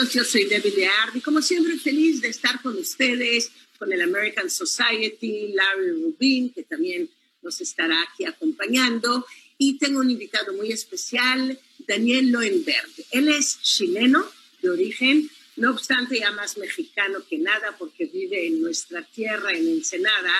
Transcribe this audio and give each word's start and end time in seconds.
Amigos, 0.00 0.14
yo 0.14 0.24
soy 0.24 0.44
Debbie 0.44 0.72
Leard 0.76 1.14
y 1.14 1.20
como 1.20 1.42
siempre 1.42 1.76
feliz 1.76 2.22
de 2.22 2.28
estar 2.28 2.62
con 2.62 2.74
ustedes, 2.78 3.50
con 3.78 3.92
el 3.92 4.00
American 4.00 4.48
Society, 4.48 5.52
Larry 5.52 5.90
Rubin, 5.90 6.54
que 6.54 6.62
también 6.62 7.10
nos 7.42 7.60
estará 7.60 8.00
aquí 8.04 8.24
acompañando. 8.24 9.26
Y 9.58 9.76
tengo 9.76 10.00
un 10.00 10.08
invitado 10.08 10.54
muy 10.54 10.72
especial, 10.72 11.58
Daniel 11.86 12.30
Loenberg. 12.30 12.88
Él 13.10 13.28
es 13.28 13.60
chileno 13.60 14.24
de 14.62 14.70
origen, 14.70 15.30
no 15.56 15.70
obstante 15.72 16.18
ya 16.18 16.30
más 16.32 16.56
mexicano 16.56 17.18
que 17.28 17.36
nada 17.36 17.76
porque 17.78 18.06
vive 18.06 18.46
en 18.46 18.62
nuestra 18.62 19.02
tierra, 19.02 19.52
en 19.52 19.68
Ensenada, 19.68 20.32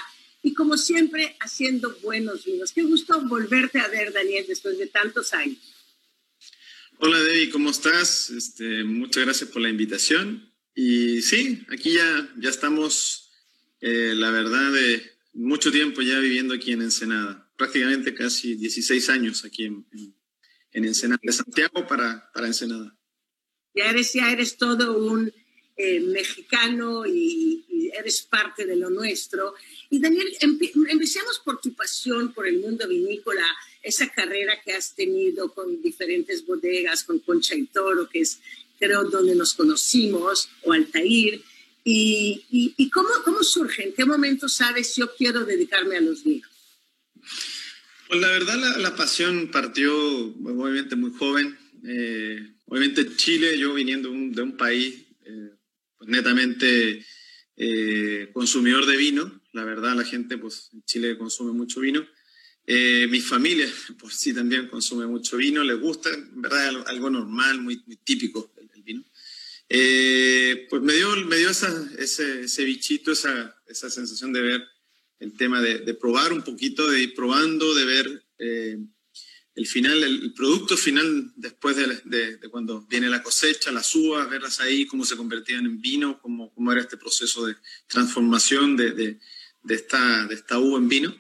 y 0.43 0.55
como 0.55 0.79
siempre 0.79 1.37
haciendo 1.39 1.95
buenos 2.01 2.47
vinos. 2.47 2.73
Qué 2.73 2.83
gusto 2.85 3.21
volverte 3.27 3.79
a 3.79 3.89
ver, 3.89 4.11
Daniel, 4.15 4.47
después 4.49 4.79
de 4.79 4.87
tantos 4.87 5.35
años. 5.35 5.59
Hola 7.03 7.19
Debbie, 7.19 7.49
¿cómo 7.49 7.71
estás? 7.71 8.29
Este, 8.29 8.85
muchas 8.85 9.25
gracias 9.25 9.49
por 9.49 9.63
la 9.63 9.71
invitación. 9.71 10.53
Y 10.75 11.23
sí, 11.23 11.65
aquí 11.71 11.95
ya, 11.95 12.31
ya 12.37 12.51
estamos, 12.51 13.31
eh, 13.81 14.13
la 14.15 14.31
verdad, 14.31 14.71
de 14.71 15.11
mucho 15.33 15.73
tiempo 15.73 16.03
ya 16.03 16.19
viviendo 16.19 16.53
aquí 16.53 16.73
en 16.73 16.83
Ensenada. 16.83 17.51
Prácticamente 17.57 18.13
casi 18.13 18.55
16 18.55 19.09
años 19.09 19.47
aquí 19.47 19.65
en, 19.65 19.87
en, 19.93 20.15
en 20.73 20.85
Ensenada, 20.85 21.19
de 21.23 21.33
Santiago 21.33 21.87
para, 21.89 22.31
para 22.35 22.49
Ensenada. 22.49 22.95
Ya 23.75 23.89
eres, 23.89 24.13
ya 24.13 24.31
eres 24.31 24.59
todo 24.59 24.99
un 24.99 25.33
eh, 25.79 26.01
mexicano 26.01 27.07
y, 27.07 27.65
y, 27.67 27.91
eres 27.99 28.21
parte 28.25 28.67
de 28.67 28.77
lo 28.77 28.91
nuestro. 28.91 29.55
Y 29.89 30.01
Daniel, 30.01 30.29
empecemos 30.39 31.41
por 31.43 31.63
tu 31.63 31.75
pasión 31.75 32.35
por 32.35 32.47
el 32.47 32.59
mundo 32.59 32.87
vinícola 32.87 33.47
esa 33.83 34.09
carrera 34.09 34.61
que 34.63 34.73
has 34.73 34.95
tenido 34.95 35.53
con 35.53 35.81
diferentes 35.83 36.45
bodegas, 36.45 37.05
con 37.05 37.19
Concha 37.21 37.55
y 37.55 37.67
Toro, 37.67 38.09
que 38.09 38.21
es 38.21 38.41
creo 38.79 39.05
donde 39.05 39.35
nos 39.35 39.55
conocimos, 39.55 40.49
o 40.63 40.73
Altair, 40.73 41.43
y, 41.85 42.45
y, 42.51 42.75
y 42.77 42.91
cómo, 42.91 43.09
cómo 43.25 43.43
surge, 43.43 43.85
en 43.89 43.95
qué 43.95 44.05
momento 44.05 44.49
sabes 44.49 44.97
yo 44.97 45.15
quiero 45.15 45.45
dedicarme 45.45 45.97
a 45.97 46.01
los 46.01 46.25
vinos. 46.25 46.51
Pues 48.11 48.21
la 48.21 48.29
verdad 48.29 48.77
la, 48.79 48.97
pasión 48.97 49.51
partió 49.53 49.95
obviamente 49.95 50.97
muy 50.97 51.13
joven. 51.13 51.57
Eh, 51.87 52.55
obviamente 52.67 53.15
Chile, 53.17 53.57
yo 53.57 53.73
viniendo 53.75 54.11
de 54.11 54.43
un, 54.43 54.57
país 54.57 55.07
eh, 55.25 55.51
pues 55.97 56.11
netamente 56.11 57.07
eh, 57.57 58.31
consumidor 58.33 58.87
de 58.87 58.97
vino, 58.97 59.41
la 59.53 59.65
verdad 59.65 59.95
la 59.95 60.05
gente 60.05 60.39
pues 60.39 60.71
en 60.73 60.83
Chile 60.83 61.17
consume 61.17 61.53
mucho 61.53 61.81
vino. 61.81 62.05
Mi 62.67 63.21
familia 63.21 63.69
pues 63.99 64.15
sí 64.15 64.33
también 64.33 64.69
consume 64.69 65.07
mucho 65.07 65.37
vino, 65.37 65.65
les 65.65 65.81
gusta, 65.81 66.11
en 66.11 66.41
verdad 66.41 66.85
algo 66.87 67.11
normal, 67.11 67.61
muy, 67.61 67.83
muy 67.87 67.97
típico 67.97 68.53
el, 68.57 68.83
vino. 68.83 69.05
pues 69.69 70.83
me 70.83 70.95
dio, 70.95 71.17
me 71.27 71.37
dio 71.37 71.51
esa, 71.51 71.91
ese, 71.99 72.43
ese 72.43 72.65
bichito, 72.65 73.13
esa, 73.13 73.57
esa 73.67 73.91
sensación 73.91 74.33
de 74.33 74.43
ver 74.43 74.69
el 75.21 75.37
tema 75.37 75.61
de, 75.61 75.95
probar 75.95 76.33
un 76.33 76.43
poquito, 76.43 76.91
de 76.91 77.03
ir 77.03 77.15
probando, 77.15 77.75
de 77.75 77.85
ver 77.85 78.25
eh, 78.39 78.79
el 79.55 79.67
final, 79.67 80.03
el, 80.03 80.33
producto 80.33 80.77
final 80.79 81.33
después 81.37 81.77
de, 81.77 82.41
cuando 82.51 82.83
viene 82.87 83.11
la 83.11 83.23
cosecha, 83.23 83.71
las 83.71 83.95
uvas, 83.95 84.29
verlas 84.31 84.61
ahí, 84.61 84.87
cómo 84.87 85.05
se 85.05 85.17
convertían 85.17 85.67
en 85.67 85.81
vino, 85.81 86.19
cómo, 86.23 86.53
cómo 86.55 86.73
era 86.73 86.81
este 86.81 86.97
proceso 86.97 87.47
de 87.47 87.55
transformación 87.87 88.77
de, 88.77 89.19
esta, 89.69 90.27
de 90.27 90.35
esta 90.35 90.59
uva 90.59 90.79
en 90.79 90.89
vino. 90.89 91.15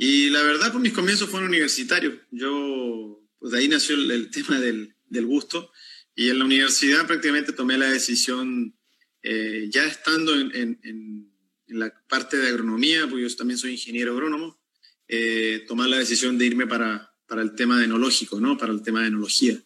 Y 0.00 0.30
la 0.30 0.42
verdad, 0.42 0.72
pues 0.72 0.82
mis 0.82 0.92
comienzos 0.92 1.28
fueron 1.28 1.48
universitarios. 1.48 2.14
Yo, 2.30 3.22
pues 3.38 3.52
de 3.52 3.58
ahí 3.58 3.68
nació 3.68 3.96
el, 3.96 4.30
tema 4.30 4.58
del, 4.58 4.94
gusto. 5.26 5.72
Y 6.14 6.30
en 6.30 6.38
la 6.38 6.44
universidad 6.44 7.06
prácticamente 7.06 7.52
tomé 7.52 7.76
la 7.76 7.90
decisión, 7.90 8.74
eh, 9.22 9.68
ya 9.70 9.84
estando 9.84 10.34
en 10.34 11.30
en 11.70 11.78
la 11.78 11.92
parte 12.08 12.36
de 12.36 12.48
agronomía, 12.48 13.06
porque 13.08 13.22
yo 13.22 13.36
también 13.36 13.58
soy 13.58 13.72
ingeniero 13.72 14.12
agrónomo, 14.12 14.60
eh, 15.08 15.64
tomar 15.66 15.88
la 15.88 15.98
decisión 15.98 16.36
de 16.36 16.46
irme 16.46 16.66
para, 16.66 17.14
para 17.26 17.42
el 17.42 17.54
tema 17.54 17.78
de 17.78 17.84
enológico, 17.84 18.40
¿no? 18.40 18.58
Para 18.58 18.72
el 18.72 18.82
tema 18.82 19.02
de 19.02 19.08
enología. 19.08 19.60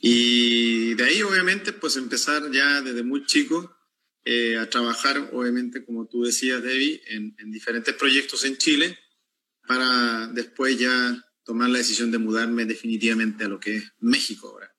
Y 0.00 0.94
de 0.94 1.04
ahí, 1.04 1.22
obviamente, 1.22 1.72
pues 1.72 1.96
empezar 1.96 2.50
ya 2.50 2.80
desde 2.80 3.02
muy 3.02 3.26
chico 3.26 3.76
eh, 4.24 4.56
a 4.56 4.68
trabajar, 4.68 5.30
obviamente, 5.32 5.84
como 5.84 6.08
tú 6.08 6.24
decías, 6.24 6.62
Debbie, 6.62 7.02
en, 7.08 7.34
en, 7.38 7.52
diferentes 7.52 7.94
proyectos 7.94 8.44
en 8.44 8.56
Chile, 8.56 8.98
para 9.66 10.28
después 10.28 10.78
ya 10.78 11.24
tomar 11.44 11.70
la 11.70 11.78
decisión 11.78 12.10
de 12.10 12.18
mudarme 12.18 12.64
definitivamente 12.64 13.44
a 13.44 13.48
lo 13.48 13.58
que 13.58 13.76
es 13.76 13.84
México 13.98 14.48
ahora. 14.48 14.74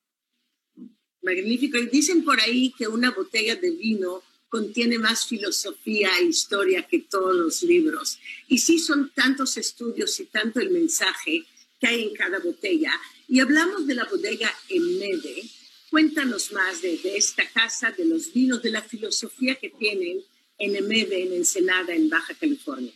Magnífico. 1.22 1.78
Y 1.78 1.88
dicen 1.88 2.24
por 2.24 2.40
ahí 2.40 2.74
que 2.78 2.88
una 2.88 3.12
botella 3.12 3.56
de 3.56 3.72
vino 3.72 4.24
contiene 4.50 5.00
más 5.00 5.26
filosofía 5.26 6.10
e 6.20 6.26
historia 6.26 6.86
que 6.86 7.00
todos 7.00 7.36
los 7.36 7.64
libros. 7.64 8.20
Y 8.48 8.58
sí 8.58 8.80
son 8.80 9.12
tantos 9.16 9.56
estudios 9.58 10.20
y 10.20 10.26
tanto 10.26 10.60
el 10.60 10.72
mensaje 10.72 11.46
que 11.80 11.88
hay 11.88 12.04
en 12.04 12.14
cada 12.14 12.40
botella. 12.40 12.92
Y 13.30 13.40
hablamos 13.40 13.88
de 13.88 13.96
la 13.96 14.06
bodega 14.06 14.54
Emede. 14.68 15.44
Cuéntanos 15.90 16.52
más 16.52 16.82
de, 16.82 17.00
esta 17.16 17.48
casa, 17.50 17.92
de 17.92 18.06
los 18.06 18.34
vinos, 18.34 18.62
de 18.62 18.72
la 18.72 18.82
filosofía 18.82 19.56
que 19.56 19.70
tienen 19.70 20.22
en 20.58 20.76
Emede, 20.76 21.24
en 21.24 21.34
Ensenada, 21.34 21.94
en 21.94 22.10
Baja 22.10 22.34
California. 22.34 22.94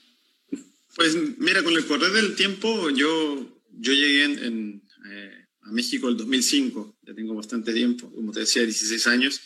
Pues 0.96 1.18
mira, 1.40 1.62
con 1.62 1.74
el 1.76 1.86
correr 1.86 2.12
del 2.14 2.36
tiempo, 2.36 2.90
yo, 2.90 3.62
yo 3.70 3.94
llegué 3.94 4.24
en, 4.24 4.82
eh, 5.12 5.46
a 5.64 5.72
México 5.72 6.08
el 6.08 6.16
2005, 6.16 7.00
ya 7.02 7.14
tengo 7.14 7.36
bastante 7.36 7.74
tiempo, 7.74 8.10
como 8.14 8.32
te 8.32 8.40
decía, 8.40 8.64
16 8.64 9.06
años. 9.08 9.42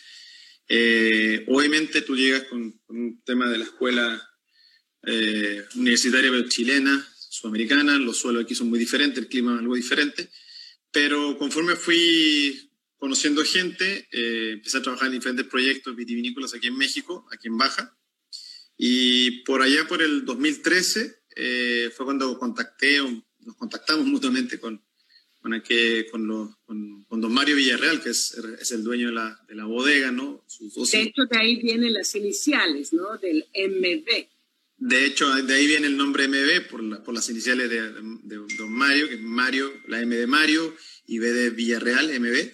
Eh, 0.67 1.45
obviamente 1.47 2.03
tú 2.03 2.15
llegas 2.15 2.43
con, 2.43 2.79
un 2.89 3.23
tema 3.23 3.49
de 3.49 3.57
la 3.57 3.63
escuela 3.63 4.29
eh, 5.07 5.65
universitaria 5.73 6.31
chilena, 6.47 7.07
sudamericana, 7.15 7.97
los 7.97 8.17
suelos 8.17 8.43
aquí 8.43 8.53
son 8.53 8.69
muy 8.69 8.77
diferentes, 8.77 9.17
el 9.17 9.27
clima 9.27 9.55
es 9.55 9.59
algo 9.61 9.75
diferente, 9.75 10.29
pero 10.91 11.35
conforme 11.39 11.75
fui 11.75 12.71
conociendo 12.97 13.43
gente, 13.43 14.07
eh, 14.11 14.51
empecé 14.53 14.77
a 14.77 14.81
trabajar 14.83 15.07
en 15.07 15.13
diferentes 15.13 15.47
proyectos 15.47 15.95
vitivinícolas 15.95 16.53
aquí 16.53 16.67
en 16.67 16.77
México, 16.77 17.25
aquí 17.31 17.47
en 17.47 17.57
Baja, 17.57 17.97
y 18.77 19.43
por 19.45 19.63
allá 19.63 19.87
por 19.87 20.03
el 20.03 20.25
2013 20.25 21.18
fue 21.95 22.05
cuando 22.05 22.37
contacté, 22.37 22.97
nos 23.39 23.55
contactamos 23.55 24.05
mutuamente 24.05 24.59
con, 24.59 24.81
con, 25.41 25.51
con, 26.11 26.55
con, 26.65 27.03
con, 27.05 27.21
don 27.21 27.33
Mario 27.33 27.55
Villarreal, 27.55 28.01
que 28.01 28.09
es, 28.09 28.37
es 28.59 28.71
el 28.71 28.83
dueño 28.83 29.07
de 29.07 29.13
la, 29.13 29.39
de 29.47 29.55
la, 29.55 29.65
bodega, 29.65 30.11
¿no? 30.11 30.45
de 30.59 31.01
hecho, 31.01 31.25
de 31.25 31.37
ahí 31.37 31.55
vienen 31.61 31.93
las 31.93 32.13
iniciales, 32.15 32.93
¿no? 32.93 33.17
Del 33.17 33.45
MB. 33.55 34.27
De 34.77 35.05
hecho, 35.05 35.29
de 35.29 35.53
ahí 35.53 35.67
viene 35.67 35.87
el 35.87 35.97
nombre 35.97 36.27
MB 36.27 36.69
por, 36.69 36.83
la, 36.83 37.03
por 37.03 37.13
las 37.13 37.29
iniciales 37.29 37.69
de, 37.69 37.81
de, 37.91 38.35
don 38.57 38.71
Mario, 38.71 39.09
que 39.09 39.15
es 39.15 39.21
Mario, 39.21 39.71
la 39.87 40.01
M 40.01 40.15
de 40.15 40.27
Mario 40.27 40.75
y 41.05 41.19
B 41.19 41.31
de 41.31 41.49
Villarreal, 41.49 42.19
MB. 42.19 42.51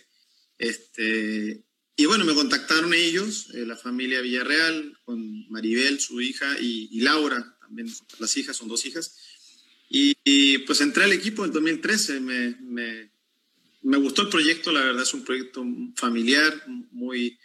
Este, 0.57 1.63
y 1.95 2.05
bueno, 2.05 2.25
me 2.25 2.33
contactaron 2.33 2.93
ellos, 2.93 3.49
eh, 3.53 3.65
la 3.65 3.77
familia 3.77 4.21
Villarreal, 4.21 4.97
con 5.05 5.47
Maribel, 5.49 5.99
su 5.99 6.19
hija, 6.19 6.57
y, 6.59 6.89
y 6.91 7.01
Laura, 7.01 7.55
las 8.19 8.38
hijas, 8.38 8.57
son 8.57 8.68
dos 8.68 8.86
hijas. 8.86 9.16
Y, 9.89 10.57
pues 10.60 10.81
entré 10.81 11.04
al 11.04 11.13
equipo 11.13 11.45
en 11.45 11.51
2013, 11.51 12.19
me, 12.19 12.56
me, 12.62 13.98
gustó 13.98 14.24
el 14.24 14.30
proyecto, 14.30 14.72
la 14.72 14.81
verdad 14.81 15.04
es 15.04 15.13
un 15.13 15.24
proyecto 15.24 15.63
familiar, 15.95 16.63
muy, 16.92 17.38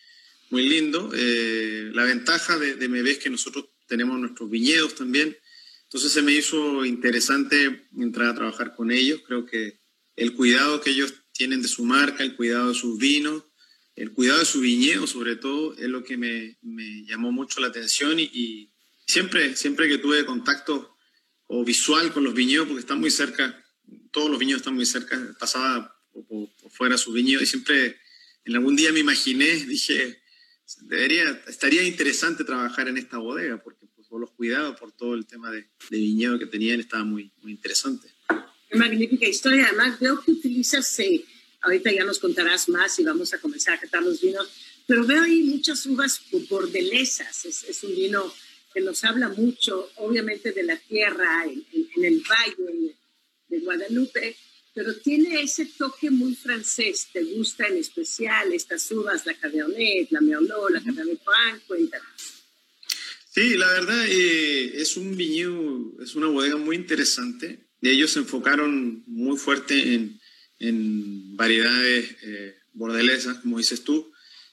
muy 0.49 0.69
lindo. 0.69 1.11
Eh, 1.15 1.91
la 1.93 2.05
ventaja 2.05 2.59
de, 2.59 2.77
de 2.77 2.89
MB 2.89 3.07
es 3.07 3.19
que 3.19 3.31
nosotros 3.31 3.67
tenemos 3.87 4.19
nuestros 4.19 4.49
viñedos 4.49 4.95
también, 4.95 5.37
entonces 5.85 6.13
se 6.13 6.23
me 6.23 6.33
hizo 6.33 6.85
interesante 6.85 7.89
entrar 7.99 8.29
a 8.29 8.35
trabajar 8.35 8.75
con 8.77 8.93
ellos, 8.93 9.23
creo 9.27 9.45
que 9.45 9.81
el 10.15 10.35
cuidado 10.35 10.81
que 10.81 10.91
ellos 10.91 11.15
tienen 11.33 11.63
de 11.63 11.69
su 11.69 11.85
marca, 11.85 12.23
el 12.23 12.37
cuidado 12.37 12.69
de 12.69 12.75
sus 12.75 12.99
vinos, 12.99 13.45
el 13.97 14.13
cuidado 14.13 14.39
de 14.39 14.45
su 14.45 14.61
viñedo 14.61 15.07
sobre 15.07 15.37
todo, 15.37 15.75
es 15.77 15.89
lo 15.89 16.05
que 16.05 16.17
me, 16.17 16.59
me 16.63 17.05
llamó 17.07 17.33
mucho 17.33 17.61
la 17.61 17.67
atención 17.67 18.21
y, 18.21 18.31
y, 18.33 18.70
siempre, 19.11 19.57
siempre 19.57 19.89
que 19.89 19.99
tuve 19.99 20.25
contacto 20.25 20.97
o 21.47 21.65
visual 21.65 22.13
con 22.13 22.25
los 22.25 22.33
viñedos, 22.33 22.69
porque 22.69 22.81
están 22.81 23.01
muy 23.01 23.11
cerca, 23.11 23.63
todos 24.13 24.31
los 24.31 24.39
viñedos 24.39 24.61
están 24.61 24.75
muy 24.75 24.87
cerca, 24.87 25.19
pasaba 25.39 25.95
por, 26.13 26.49
fuera 26.71 26.97
su 26.97 27.13
viñedo 27.13 27.43
y 27.43 27.47
siempre 27.47 27.99
en 28.45 28.55
algún 28.57 28.77
día 28.77 28.93
me 28.93 29.01
imaginé, 29.01 29.47
dije, 29.67 30.23
debería, 30.83 31.43
estaría 31.49 31.83
interesante 31.83 32.45
trabajar 32.45 32.89
en 32.89 32.99
esta 32.99 33.19
bodega, 33.19 33.61
porque 33.63 33.87
por 34.09 34.21
los 34.21 34.33
cuidados, 34.33 34.79
por 34.79 34.91
todo 34.91 35.15
el 35.15 35.25
tema 35.25 35.53
de, 35.53 35.71
de 35.91 35.97
viñedo 35.97 36.39
que 36.39 36.47
tenían, 36.47 36.81
estaba 36.81 37.05
muy, 37.05 37.33
muy 37.43 37.53
interesante. 37.53 38.09
Magnífica 38.73 39.27
historia, 39.27 39.67
además 39.67 40.01
veo 40.01 40.21
que 40.21 40.33
utilizas, 40.33 40.99
eh, 40.99 41.25
ahorita 41.61 41.93
ya 41.93 42.05
nos 42.05 42.19
contarás 42.19 42.69
más 42.69 42.99
y 42.99 43.05
vamos 43.05 43.33
a 43.35 43.41
comenzar 43.41 43.75
a 43.75 43.81
catar 43.81 44.03
los 44.03 44.21
vinos, 44.21 44.49
pero 44.87 45.05
veo 45.05 45.23
ahí 45.23 45.43
muchas 45.45 45.87
uvas 45.87 46.21
bordelesas, 46.49 47.45
es, 47.45 47.63
es 47.65 47.83
un 47.85 47.95
vino 47.95 48.33
que 48.73 48.81
nos 48.81 49.05
habla 49.05 49.29
mucho, 49.29 49.91
obviamente, 49.97 50.53
de 50.53 50.63
la 50.63 50.77
tierra 50.77 51.45
en, 51.45 51.65
el 52.03 52.23
valle 52.23 52.95
de 53.49 53.59
Guadalupe, 53.61 54.37
pero 54.75 54.95
tiene 54.97 55.43
ese 55.43 55.67
toque 55.67 56.11
muy 56.11 56.35
francés. 56.35 57.09
¿Te 57.13 57.23
gusta 57.23 57.67
en 57.67 57.77
especial 57.79 58.53
estas 58.53 58.91
uvas, 58.93 59.27
la 59.27 59.35
Cabernet, 59.35 60.11
la 60.11 60.21
Merlot, 60.21 60.71
la 60.71 60.83
Cabernet 60.83 61.21
Franc? 61.23 61.63
Cuéntanos. 61.67 62.07
Sí, 63.33 63.57
la 63.57 63.69
verdad 63.69 64.07
eh, 64.09 64.81
es 64.81 64.97
un 64.97 65.17
viñedo, 65.17 65.93
es 66.03 66.15
una 66.15 66.29
bodega 66.29 66.57
muy 66.57 66.77
interesante. 66.77 67.67
Ellos 67.83 68.13
se 68.13 68.21
enfocaron 68.21 69.03
muy 69.07 69.39
fuerte 69.39 69.95
en, 69.95 70.21
en 70.59 71.37
variedades 71.37 72.17
eh, 72.23 72.55
bordelesas, 72.73 73.39
como 73.39 73.59
dices 73.59 73.83
tú. 73.83 74.13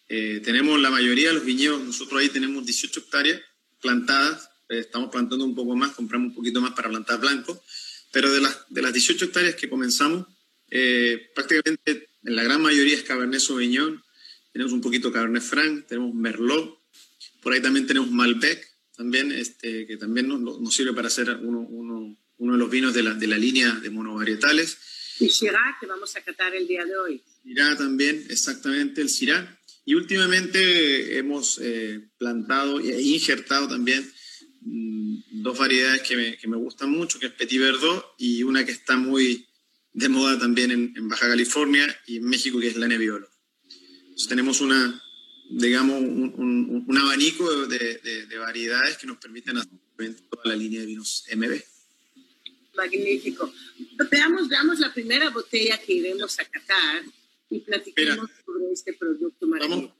Eh, 0.09 0.41
tenemos 0.43 0.79
la 0.79 0.89
mayoría 0.89 1.29
de 1.29 1.35
los 1.35 1.45
viñedos, 1.45 1.83
nosotros 1.83 2.21
ahí 2.21 2.29
tenemos 2.29 2.65
18 2.65 2.99
hectáreas 3.01 3.41
plantadas, 3.87 4.49
eh, 4.67 4.79
estamos 4.79 5.09
plantando 5.09 5.45
un 5.45 5.55
poco 5.55 5.73
más, 5.73 5.91
compramos 5.91 6.29
un 6.29 6.35
poquito 6.35 6.59
más 6.59 6.73
para 6.73 6.89
plantar 6.89 7.21
blanco, 7.21 7.63
pero 8.11 8.29
de 8.29 8.41
las, 8.41 8.65
de 8.67 8.81
las 8.81 8.91
18 8.91 9.25
hectáreas 9.25 9.55
que 9.55 9.69
comenzamos, 9.69 10.27
eh, 10.69 11.31
prácticamente 11.33 12.09
en 12.23 12.35
la 12.35 12.43
gran 12.43 12.61
mayoría 12.61 12.95
es 12.95 13.03
Cabernet 13.03 13.39
Sauvignon, 13.39 14.03
tenemos 14.51 14.73
un 14.73 14.81
poquito 14.81 15.09
Cabernet 15.09 15.41
Franc, 15.41 15.87
tenemos 15.87 16.13
Merlot, 16.13 16.81
por 17.41 17.53
ahí 17.53 17.61
también 17.61 17.87
tenemos 17.87 18.11
Malbec, 18.11 18.67
también, 18.97 19.31
este, 19.31 19.87
que 19.87 19.95
también 19.95 20.27
nos, 20.27 20.41
nos 20.41 20.73
sirve 20.73 20.93
para 20.93 21.07
hacer 21.07 21.29
uno, 21.29 21.61
uno, 21.61 22.17
uno, 22.37 22.53
de 22.53 22.59
los 22.59 22.69
vinos 22.69 22.93
de 22.93 23.03
la, 23.03 23.13
de 23.13 23.27
la 23.27 23.37
línea 23.37 23.71
de 23.75 23.89
monovarietales. 23.89 24.77
Y 25.21 25.29
Syrah, 25.29 25.77
que 25.79 25.85
vamos 25.85 26.13
a 26.17 26.21
catar 26.21 26.53
el 26.55 26.67
día 26.67 26.83
de 26.83 26.97
hoy. 26.97 27.23
Syrah 27.43 27.77
también, 27.77 28.25
exactamente, 28.29 29.01
el 29.01 29.07
Syrah. 29.07 29.56
Y 29.87 29.95
últimamente 29.95 31.17
hemos 31.17 31.61
eh, 31.63 32.09
plantado 32.17 32.81
e 32.81 33.01
injertado 33.01 33.69
también 33.69 34.05
mm, 34.59 35.41
dos 35.41 35.57
variedades 35.57 36.01
que 36.01 36.17
me, 36.17 36.37
que 36.37 36.45
me, 36.49 36.57
gustan 36.57 36.91
mucho, 36.91 37.17
que 37.17 37.27
es 37.27 37.31
Petit 37.31 37.57
Verdot 37.57 38.05
y 38.17 38.43
una 38.43 38.65
que 38.65 38.73
está 38.73 38.97
muy 38.97 39.47
de 39.93 40.09
moda 40.09 40.37
también 40.37 40.71
en, 40.71 41.07
Baja 41.07 41.29
California 41.29 41.87
y 42.05 42.17
en 42.17 42.25
México, 42.25 42.59
que 42.59 42.67
es 42.67 42.75
la 42.75 42.89
Nebbiolo. 42.89 43.29
Entonces 44.01 44.27
tenemos 44.27 44.59
una, 44.59 45.01
digamos, 45.51 46.01
un, 46.01 46.83
un, 46.85 46.97
abanico 46.97 47.67
de, 47.67 48.27
de, 48.27 48.37
variedades 48.39 48.97
que 48.97 49.07
nos 49.07 49.19
permiten 49.19 49.55
hacer 49.55 50.15
toda 50.29 50.43
la 50.43 50.55
línea 50.57 50.81
de 50.81 50.85
vinos 50.85 51.23
MB. 51.33 51.61
Magnífico. 52.75 53.53
Veamos, 54.11 54.49
veamos 54.49 54.79
la 54.79 54.93
primera 54.93 55.29
botella 55.29 55.77
que 55.77 55.93
iremos 55.93 56.37
a 56.39 56.43
catar 56.43 57.03
y 57.49 57.59
platiquemos 57.61 58.29
sobre 58.45 58.46
este 58.77 58.93
producto 58.93 59.47
maravilloso. 59.47 59.95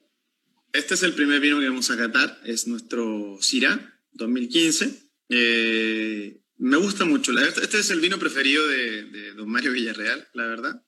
Este 0.73 0.93
es 0.93 1.03
el 1.03 1.13
primer 1.13 1.39
vino 1.39 1.59
que 1.59 1.67
vamos 1.67 1.89
a 1.89 1.97
catar, 1.97 2.39
es 2.45 2.67
nuestro 2.67 3.37
Syrah 3.41 3.99
2015. 4.13 5.11
Eh, 5.29 6.39
me 6.57 6.77
gusta 6.77 7.05
mucho. 7.05 7.31
Este 7.39 7.79
es 7.79 7.89
el 7.89 7.99
vino 7.99 8.19
preferido 8.19 8.67
de, 8.67 9.33
don 9.33 9.49
Mario 9.49 9.71
Villarreal, 9.71 10.27
la 10.33 10.45
verdad. 10.45 10.83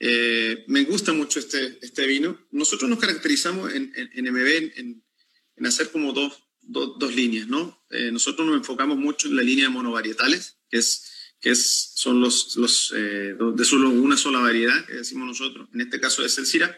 Eh, 0.00 0.64
me 0.68 0.84
gusta 0.84 1.12
mucho 1.12 1.38
este, 1.38 1.78
este 1.80 2.06
vino. 2.06 2.38
Nosotros 2.50 2.90
nos 2.90 2.98
caracterizamos 2.98 3.72
en, 3.72 3.92
en, 3.94 4.32
MB 4.32 4.46
en, 4.76 5.04
en, 5.56 5.66
hacer 5.66 5.90
como 5.90 6.12
dos, 6.12 6.44
dos, 6.60 7.14
líneas, 7.14 7.46
¿no? 7.48 7.86
Eh, 7.90 8.10
nosotros 8.10 8.46
nos 8.46 8.56
enfocamos 8.56 8.98
mucho 8.98 9.28
en 9.28 9.36
la 9.36 9.42
línea 9.42 9.66
de 9.66 9.70
monovarietales, 9.70 10.58
que, 10.68 10.78
es, 10.78 11.34
que 11.40 11.50
es, 11.50 11.92
son 11.94 12.20
los, 12.20 12.56
los 12.56 12.92
de 12.92 13.64
solo 13.64 13.90
una 13.90 14.16
sola 14.16 14.40
variedad, 14.40 14.84
que 14.86 14.94
decimos 14.94 15.26
nosotros. 15.28 15.68
En 15.72 15.82
este 15.82 16.00
caso 16.00 16.24
es 16.24 16.36
el 16.38 16.46
Syrah. 16.46 16.76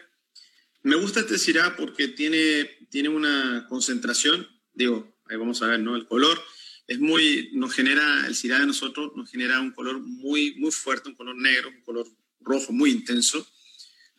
Me 0.85 0.95
gusta 0.97 1.21
este 1.21 1.39
Syrah 1.39 1.75
porque 1.75 2.09
tiene, 2.09 2.69
tiene 2.91 3.09
una 3.09 3.65
concentración, 3.67 4.47
digo, 4.71 5.19
ahí 5.25 5.35
vamos 5.35 5.63
a 5.63 5.65
ver, 5.65 5.79
¿no? 5.79 5.95
El 5.95 6.05
color 6.05 6.39
es 6.85 6.99
muy, 6.99 7.49
nos 7.53 7.73
genera, 7.73 8.27
el 8.27 8.35
Syrah 8.35 8.59
de 8.59 8.67
nosotros 8.67 9.11
nos 9.15 9.31
genera 9.31 9.59
un 9.59 9.71
color 9.71 9.99
muy, 9.99 10.53
muy 10.59 10.71
fuerte, 10.71 11.09
un 11.09 11.15
color 11.15 11.37
negro, 11.37 11.69
un 11.69 11.81
color 11.81 12.07
rojo 12.39 12.71
muy 12.71 12.91
intenso. 12.91 13.47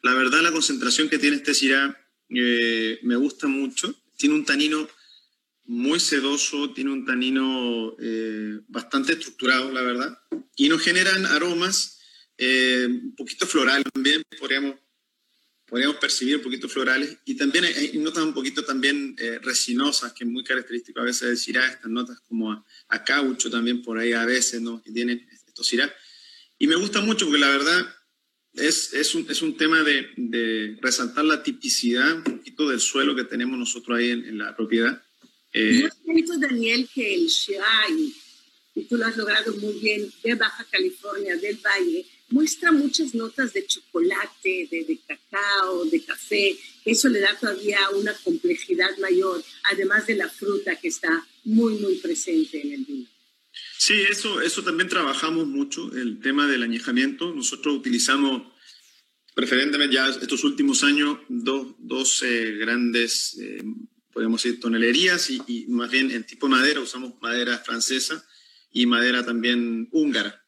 La 0.02 0.12
verdad, 0.14 0.42
la 0.42 0.50
concentración 0.50 1.08
que 1.08 1.20
tiene 1.20 1.36
este 1.36 1.54
Syrah 1.54 1.96
eh, 2.30 2.98
me 3.04 3.14
gusta 3.14 3.46
mucho. 3.46 3.94
Tiene 4.16 4.34
un 4.34 4.44
tanino 4.44 4.88
muy 5.66 6.00
sedoso, 6.00 6.72
tiene 6.72 6.90
un 6.90 7.04
tanino 7.04 7.94
eh, 8.00 8.58
bastante 8.66 9.12
estructurado, 9.12 9.70
la 9.70 9.82
verdad. 9.82 10.18
Y 10.56 10.68
nos 10.68 10.82
generan 10.82 11.26
aromas 11.26 12.00
eh, 12.38 12.88
un 12.88 13.14
poquito 13.14 13.46
floral 13.46 13.84
también, 13.84 14.24
podríamos 14.40 14.74
podríamos 15.66 15.96
percibir 15.96 16.36
un 16.36 16.42
poquito 16.42 16.68
florales 16.68 17.18
y 17.24 17.34
también 17.34 17.64
hay, 17.64 17.98
notas 17.98 18.22
un 18.22 18.32
poquito 18.32 18.64
también 18.64 19.16
eh, 19.18 19.38
resinosas, 19.42 20.12
que 20.12 20.24
es 20.24 20.30
muy 20.30 20.44
característico 20.44 21.00
a 21.00 21.04
veces 21.04 21.28
de 21.28 21.36
Syrah, 21.36 21.66
estas 21.66 21.90
notas 21.90 22.20
como 22.20 22.52
a, 22.52 23.04
caucho 23.04 23.50
también 23.50 23.82
por 23.82 23.98
ahí 23.98 24.12
a 24.12 24.24
veces, 24.24 24.60
¿no? 24.60 24.82
Que 24.82 24.92
tienen 24.92 25.26
estos 25.46 25.66
Syrah. 25.66 25.92
Y 26.58 26.66
me 26.66 26.76
gusta 26.76 27.00
mucho 27.00 27.26
porque 27.26 27.40
la 27.40 27.50
verdad 27.50 27.94
es, 28.54 28.94
es, 28.94 29.14
un, 29.14 29.28
es 29.28 29.42
un 29.42 29.56
tema 29.56 29.82
de, 29.82 30.08
de, 30.16 30.78
resaltar 30.80 31.24
la 31.24 31.42
tipicidad 31.42 32.16
un 32.16 32.22
poquito 32.38 32.68
del 32.68 32.80
suelo 32.80 33.14
que 33.14 33.24
tenemos 33.24 33.58
nosotros 33.58 33.98
ahí 33.98 34.10
en, 34.10 34.38
la 34.38 34.56
propiedad. 34.56 35.02
Eh, 35.52 35.88
¿No 36.06 36.38
Daniel, 36.38 36.88
que 36.94 37.14
el 37.14 37.28
Syrah, 37.28 37.88
y 38.74 38.84
tú 38.84 38.96
lo 38.96 39.06
has 39.06 39.16
logrado 39.16 39.54
muy 39.56 39.74
bien, 39.80 40.10
de 40.22 40.34
Baja 40.34 40.64
California, 40.70 41.36
del 41.36 41.56
Valle, 41.56 42.06
muestra 42.28 42.72
muchas 42.72 43.14
notas 43.14 43.52
de 43.52 43.66
chocolate, 43.66 44.68
de, 44.70 45.00
cacao, 45.06 45.84
de 45.84 46.04
café. 46.04 46.56
Eso 46.84 47.08
le 47.08 47.20
da 47.20 47.36
todavía 47.38 47.78
una 47.94 48.14
complejidad 48.14 48.96
mayor, 48.98 49.42
además 49.72 50.06
de 50.06 50.16
la 50.16 50.28
fruta 50.28 50.76
que 50.76 50.88
está 50.88 51.26
muy, 51.44 51.74
muy 51.74 51.96
presente 51.96 52.60
en 52.60 52.72
el 52.72 52.84
vino. 52.84 53.08
Sí, 53.78 53.94
eso, 54.10 54.40
eso 54.40 54.62
también 54.62 54.88
trabajamos 54.88 55.46
mucho, 55.46 55.90
el 55.92 56.20
tema 56.20 56.46
del 56.46 56.62
añejamiento. 56.62 57.32
Nosotros 57.32 57.76
utilizamos 57.76 58.52
preferentemente 59.34 59.94
ya 59.94 60.08
estos 60.08 60.44
últimos 60.44 60.82
años 60.82 61.18
dos, 61.28 61.74
dos 61.78 62.24
grandes, 62.58 63.38
eh, 63.40 63.62
podemos 64.12 64.42
decir, 64.42 64.60
tonelerías 64.60 65.30
y, 65.30 65.66
más 65.68 65.90
bien 65.90 66.10
en 66.10 66.24
tipo 66.24 66.48
madera 66.48 66.80
usamos 66.80 67.14
madera 67.20 67.58
francesa 67.58 68.26
y 68.72 68.86
madera 68.86 69.24
también 69.24 69.88
húngara 69.92 70.45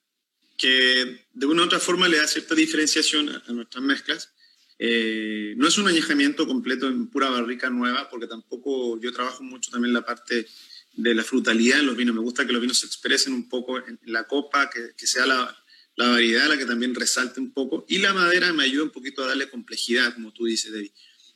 que 0.58 1.24
de 1.32 1.46
una 1.46 1.62
u 1.62 1.64
otra 1.66 1.78
forma 1.78 2.08
le 2.08 2.18
da 2.18 2.26
cierta 2.26 2.54
diferenciación 2.54 3.30
a, 3.30 3.52
nuestras 3.52 3.82
mezclas. 3.82 4.34
Eh, 4.78 5.54
no 5.56 5.68
es 5.68 5.78
un 5.78 5.88
añejamiento 5.88 6.46
completo 6.46 6.88
en 6.88 7.08
pura 7.08 7.30
barrica 7.30 7.70
nueva, 7.70 8.10
porque 8.10 8.26
tampoco 8.26 9.00
yo 9.00 9.12
trabajo 9.12 9.42
mucho 9.42 9.70
también 9.70 9.94
la 9.94 10.04
parte 10.04 10.46
de 10.94 11.14
la 11.14 11.22
frutalidad 11.22 11.78
en 11.78 11.86
los 11.86 11.96
vinos. 11.96 12.14
Me 12.14 12.20
gusta 12.20 12.44
que 12.44 12.52
los 12.52 12.60
vinos 12.60 12.80
se 12.80 12.86
expresen 12.86 13.32
un 13.32 13.48
poco 13.48 13.78
en, 13.78 13.98
la 14.06 14.24
copa, 14.24 14.68
que, 14.68 15.06
sea 15.06 15.26
la, 15.26 15.64
la, 15.94 16.08
variedad 16.08 16.48
la 16.48 16.58
que 16.58 16.66
también 16.66 16.94
resalte 16.94 17.38
un 17.38 17.52
poco. 17.52 17.86
Y 17.88 17.98
la 17.98 18.12
madera 18.12 18.52
me 18.52 18.64
ayuda 18.64 18.82
un 18.82 18.90
poquito 18.90 19.22
a 19.22 19.28
darle 19.28 19.48
complejidad, 19.48 20.12
como 20.14 20.32
tú 20.32 20.44
dices, 20.44 20.72
David. 20.72 20.90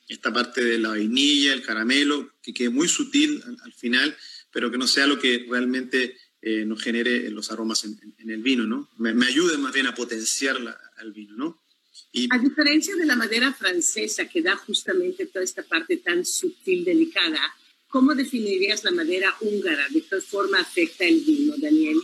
Esta 0.09 0.33
parte 0.33 0.65
de 0.65 0.79
la 0.79 0.91
vainilla, 0.91 1.55
el 1.55 1.63
caramelo, 1.63 2.35
que 2.43 2.53
quede 2.53 2.71
muy 2.71 2.89
sutil 2.89 3.43
al 3.63 3.73
final, 3.73 4.17
pero 4.51 4.71
que 4.71 4.79
no 4.79 4.89
sea 4.89 5.07
lo 5.07 5.19
que 5.19 5.47
realmente 5.49 6.17
eh, 6.45 6.65
nos 6.65 6.83
genere 6.83 7.31
los 7.31 7.53
aromas 7.53 7.85
en, 7.85 7.99
el 8.29 8.43
vino, 8.43 8.67
¿no? 8.67 8.91
Me, 8.99 9.11
ayude 9.27 9.57
más 9.59 9.73
bien 9.73 9.87
a 9.87 9.95
potenciar 9.95 10.57
al 10.97 11.13
vino, 11.13 11.37
¿no? 11.37 11.63
Y, 12.11 12.27
a 12.31 12.39
diferencia 12.39 12.97
de 12.97 13.07
la 13.07 13.15
madera 13.15 13.53
francesa 13.55 14.29
que 14.29 14.43
da 14.43 14.57
justamente 14.57 15.27
toda 15.27 15.45
esta 15.45 15.63
parte 15.63 15.99
tan 15.99 16.25
sutil, 16.25 16.85
delicada, 16.85 17.41
¿cómo 17.87 18.15
definirías 18.15 18.83
la 18.83 18.91
madera 18.91 19.33
húngara? 19.41 19.87
¿De 19.89 20.03
qué 20.03 20.21
forma 20.21 20.59
afecta 20.59 21.05
el 21.05 21.21
vino, 21.21 21.55
Daniel? 21.59 21.97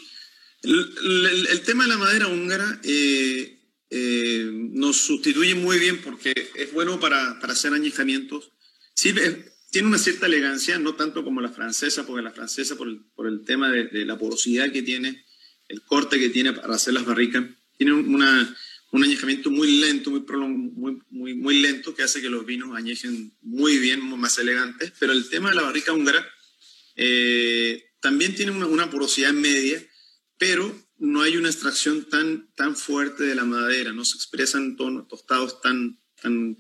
El, 0.63 1.61
tema 1.67 1.85
de 1.85 1.91
la 1.91 1.99
madera 1.99 2.29
húngara 2.29 2.81
eh, 2.85 3.59
eh, 3.91 4.51
nos 4.53 4.99
sustituye 4.99 5.57
muy 5.57 5.81
bien 5.81 6.01
porque 6.01 6.33
es 6.55 6.73
bueno 6.73 7.01
para, 7.01 7.41
para 7.41 7.55
hacer 7.55 7.73
añejamientos. 7.73 8.53
Sirve, 8.95 9.53
tiene 9.71 9.89
una 9.89 9.99
cierta 9.99 10.27
elegancia, 10.27 10.79
no 10.79 10.95
tanto 10.95 11.25
como 11.25 11.41
la 11.41 11.51
francesa, 11.51 12.07
porque 12.07 12.23
la 12.23 12.33
francesa, 12.33 12.77
por 12.77 12.89
el, 12.89 13.01
por 13.15 13.27
el 13.27 13.45
tema 13.45 13.71
de, 13.71 14.05
la 14.05 14.19
porosidad 14.19 14.73
que 14.73 14.83
tiene, 14.83 15.25
el 15.69 15.83
corte 15.83 16.19
que 16.19 16.31
tiene 16.31 16.53
para 16.53 16.75
hacer 16.75 16.95
las 16.95 17.05
barricas, 17.05 17.45
tiene 17.77 17.93
una, 17.93 18.57
un 18.93 19.05
añejamiento 19.05 19.51
muy 19.51 19.79
lento, 19.79 20.11
muy, 20.11 20.23
muy, 20.23 20.99
muy, 21.11 21.35
muy, 21.35 21.61
lento, 21.61 21.95
que 21.95 22.03
hace 22.03 22.23
que 22.23 22.31
los 22.31 22.47
vinos 22.47 22.75
añejen 22.77 23.37
muy 23.43 23.79
bien, 23.79 24.01
más 24.19 24.39
elegantes. 24.39 24.93
Pero 24.99 25.13
el 25.13 25.29
tema 25.29 25.51
de 25.51 25.57
la 25.57 25.63
barrica 25.63 25.93
húngara 25.93 26.27
eh, 26.97 27.91
también 28.01 28.35
tiene 28.35 28.53
una, 28.53 28.67
una, 28.67 28.91
porosidad 28.91 29.33
media, 29.33 29.85
pero 30.39 30.75
no 30.97 31.21
hay 31.23 31.37
una 31.37 31.51
extracción 31.51 32.09
tan, 32.09 32.51
tan 32.55 32.75
fuerte 32.75 33.25
de 33.25 33.35
la 33.35 33.45
madera, 33.45 33.93
no 33.93 34.05
se 34.05 34.17
expresan 34.17 34.77
tonos 34.77 35.07
tostados 35.09 35.61
tan, 35.61 36.01
tan 36.21 36.57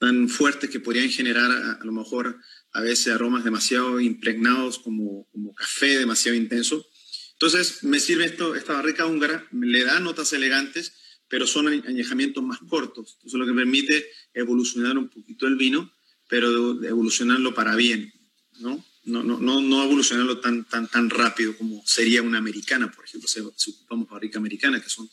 tan 0.00 0.30
fuertes 0.30 0.70
que 0.70 0.80
podrían 0.80 1.10
generar 1.10 1.50
a, 1.52 1.84
lo 1.84 1.92
mejor 1.92 2.40
a 2.72 2.80
veces 2.80 3.12
aromas 3.12 3.44
demasiado 3.44 4.00
impregnados 4.00 4.78
como, 4.78 5.28
como 5.30 5.54
café 5.54 5.98
demasiado 5.98 6.36
intenso. 6.36 6.86
Entonces 7.34 7.84
me 7.84 8.00
sirve 8.00 8.24
esto, 8.24 8.54
esta 8.54 8.72
barrica 8.72 9.04
húngara, 9.04 9.46
le 9.52 9.84
da 9.84 10.00
notas 10.00 10.32
elegantes, 10.32 10.94
pero 11.28 11.46
son 11.46 11.68
añejamientos 11.68 12.42
más 12.42 12.60
cortos. 12.66 13.18
Eso 13.18 13.36
es 13.36 13.40
lo 13.40 13.46
que 13.46 13.52
permite 13.52 14.10
evolucionar 14.32 14.96
un 14.96 15.10
poquito 15.10 15.46
el 15.46 15.56
vino, 15.56 15.92
pero 16.28 16.82
evolucionarlo 16.82 17.52
para 17.52 17.76
bien, 17.76 18.10
¿no? 18.58 18.82
No, 19.04 19.22
no, 19.22 19.38
no, 19.38 19.60
no 19.60 19.84
evolucionarlo 19.84 20.40
tan, 20.40 20.64
tan, 20.64 20.88
tan 20.88 21.10
rápido 21.10 21.56
como 21.58 21.82
sería 21.84 22.22
una 22.22 22.38
americana, 22.38 22.90
por 22.90 23.04
ejemplo, 23.04 23.28
si, 23.28 23.40
ocupamos 23.70 24.08
barrica 24.08 24.38
americana, 24.38 24.80
que 24.80 24.88
son 24.88 25.10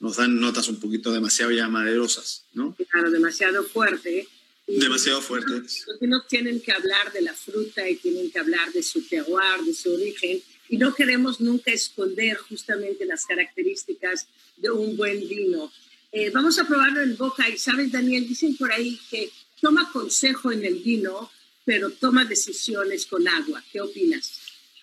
nos 0.00 0.16
dan 0.16 0.38
notas 0.38 0.68
un 0.68 0.78
poquito 0.78 1.12
demasiado 1.12 1.50
ya 1.50 1.68
maderosas, 1.68 2.44
¿no? 2.52 2.76
Claro, 2.90 3.10
demasiado 3.10 3.64
fuerte. 3.64 4.28
demasiado 4.66 5.20
fuerte. 5.22 5.52
Los 5.52 6.00
vinos 6.00 6.26
tienen 6.28 6.60
que 6.60 6.72
hablar 6.72 7.12
de 7.12 7.22
la 7.22 7.34
fruta 7.34 7.88
y 7.88 7.96
tienen 7.96 8.30
que 8.30 8.38
hablar 8.38 8.72
de 8.72 8.82
su 8.82 9.02
terroir, 9.08 9.64
de 9.64 9.74
su 9.74 9.92
origen, 9.92 10.42
y 10.68 10.76
no 10.76 10.94
queremos 10.94 11.40
nunca 11.40 11.72
esconder 11.72 12.36
justamente 12.36 13.06
las 13.06 13.24
características 13.24 14.26
de 14.56 14.70
un 14.70 14.96
buen 14.96 15.26
vino. 15.26 15.72
Eh, 16.12 16.30
vamos 16.30 16.58
a 16.58 16.66
probarlo 16.66 17.02
en 17.02 17.16
boca 17.16 17.48
y 17.48 17.58
sabes, 17.58 17.90
Daniel, 17.90 18.28
dicen 18.28 18.56
por 18.56 18.72
ahí 18.72 19.00
que 19.10 19.30
toma 19.60 19.90
consejo 19.92 20.52
en 20.52 20.64
el 20.64 20.76
vino, 20.76 21.30
pero 21.64 21.90
toma 21.90 22.24
decisiones 22.24 23.06
con 23.06 23.26
agua. 23.26 23.64
¿Qué 23.72 23.80
opinas? 23.80 24.40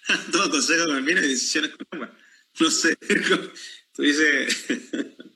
toma 0.31 0.49
consejo 0.49 0.85
con 0.85 0.97
el 0.97 1.03
vino 1.03 1.21
y 1.21 1.27
decisiones 1.29 1.71
con 1.71 1.87
agua. 1.91 2.17
No 2.59 2.71
sé. 2.71 2.97
Tú 3.95 4.03
dices... 4.03 4.65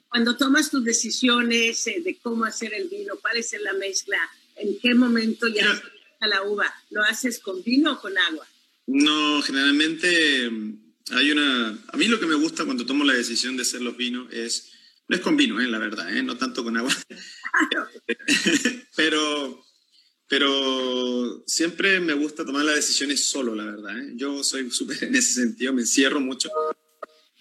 Cuando 0.10 0.36
tomas 0.36 0.72
tus 0.72 0.84
decisiones 0.84 1.86
eh, 1.88 2.02
de 2.04 2.18
cómo 2.18 2.44
hacer 2.44 2.74
el 2.74 2.90
vino, 2.90 3.16
cuál 3.22 3.38
es 3.38 3.56
la 3.62 3.74
mezcla, 3.74 4.18
en 4.56 4.78
qué 4.80 4.96
momento 4.96 5.48
ya 5.48 5.82
a 6.20 6.28
la 6.28 6.44
uva, 6.44 6.66
¿lo 6.90 7.04
haces 7.04 7.40
con 7.40 7.64
vino 7.64 7.94
o 7.94 8.02
con 8.02 8.18
agua? 8.18 8.48
No, 8.88 9.42
generalmente 9.44 10.50
mm, 10.50 10.94
hay 11.12 11.32
una... 11.32 11.80
A 11.88 11.98
mí 11.98 12.08
lo 12.08 12.20
que 12.20 12.26
me 12.26 12.36
gusta 12.36 12.66
cuando 12.66 12.86
tomo 12.86 13.04
la 13.04 13.14
decisión 13.14 13.56
de 13.56 13.62
hacer 13.62 13.82
los 13.82 13.96
vinos 13.96 14.28
es... 14.34 14.72
No 15.08 15.16
es 15.16 15.22
con 15.22 15.38
vino, 15.38 15.60
eh, 15.62 15.68
la 15.68 15.80
verdad, 15.80 16.16
eh, 16.16 16.22
no 16.22 16.38
tanto 16.38 16.64
con 16.64 16.76
agua. 16.78 16.96
pero, 18.96 19.64
pero 20.28 21.44
siempre 21.48 22.00
me 22.00 22.14
gusta 22.14 22.46
tomar 22.46 22.66
las 22.66 22.76
decisiones 22.76 23.24
solo, 23.24 23.56
la 23.56 23.66
verdad. 23.66 23.96
Yo 24.16 24.44
soy 24.44 24.70
súper 24.70 25.04
en 25.04 25.16
ese 25.16 25.34
sentido, 25.34 25.74
me 25.74 25.82
encierro 25.82 26.20
mucho 26.20 26.50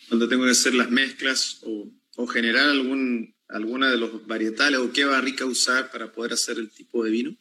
cuando 0.09 0.29
tengo 0.29 0.45
que 0.45 0.53
hacer 0.53 0.75
las 0.75 0.91
mezclas 0.91 1.61
o, 1.62 1.91
o 2.17 2.27
generar 2.27 2.69
algún, 2.69 3.35
alguna 3.49 3.91
de 3.91 3.99
los 3.99 4.27
varietales 4.27 4.81
o 4.81 4.93
qué 4.93 5.05
barrica 5.05 5.45
usar 5.45 5.91
para 5.91 6.12
poder 6.12 6.33
hacer 6.33 6.59
el 6.59 6.71
tipo 6.71 7.05
de 7.05 7.11
vino. 7.11 7.37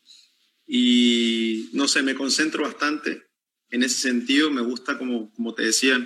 Y 0.65 1.69
no 1.73 1.87
sé, 1.87 2.03
me 2.03 2.15
concentro 2.15 2.63
bastante 2.63 3.23
en 3.69 3.83
ese 3.83 3.99
sentido. 3.99 4.51
Me 4.51 4.61
gusta, 4.61 4.97
como, 4.97 5.31
como 5.33 5.53
te 5.53 5.63
decía, 5.63 6.05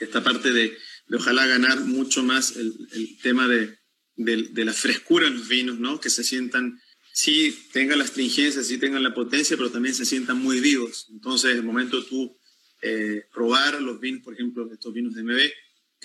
esta 0.00 0.22
parte 0.22 0.52
de, 0.52 0.76
ojalá 1.12 1.46
ganar 1.46 1.80
mucho 1.80 2.22
más 2.22 2.56
el, 2.56 3.18
tema 3.22 3.48
de, 3.48 3.78
de, 4.16 4.64
la 4.64 4.72
frescura 4.72 5.28
en 5.28 5.34
los 5.34 5.48
vinos, 5.48 5.78
¿no? 5.78 6.00
Que 6.00 6.10
se 6.10 6.24
sientan, 6.24 6.80
sí 7.12 7.56
tengan 7.72 7.98
la 7.98 8.04
astringencia, 8.04 8.62
sí 8.62 8.78
tengan 8.78 9.02
la 9.04 9.14
potencia, 9.14 9.56
pero 9.56 9.70
también 9.70 9.94
se 9.94 10.04
sientan 10.04 10.38
muy 10.38 10.60
vivos. 10.60 11.06
Entonces, 11.10 11.54
el 11.54 11.62
momento 11.62 12.04
tú 12.04 12.36
eh, 12.82 13.24
probar 13.32 13.80
los 13.80 14.00
vinos, 14.00 14.22
por 14.22 14.34
ejemplo, 14.34 14.68
estos 14.72 14.92
vinos 14.92 15.14
de 15.14 15.22
MB, 15.22 15.38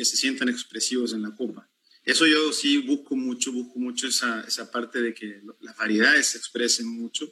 que 0.01 0.05
se 0.05 0.17
sientan 0.17 0.49
expresivos 0.49 1.13
en 1.13 1.21
la 1.21 1.35
copa. 1.35 1.69
Eso 2.03 2.25
yo 2.25 2.51
sí 2.51 2.79
busco 2.79 3.15
mucho, 3.15 3.51
busco 3.51 3.77
mucho 3.77 4.07
esa, 4.07 4.41
esa 4.47 4.71
parte 4.71 4.99
de 4.99 5.13
que 5.13 5.43
las 5.59 5.77
variedades 5.77 6.29
se 6.29 6.39
expresen 6.39 6.87
mucho 6.87 7.31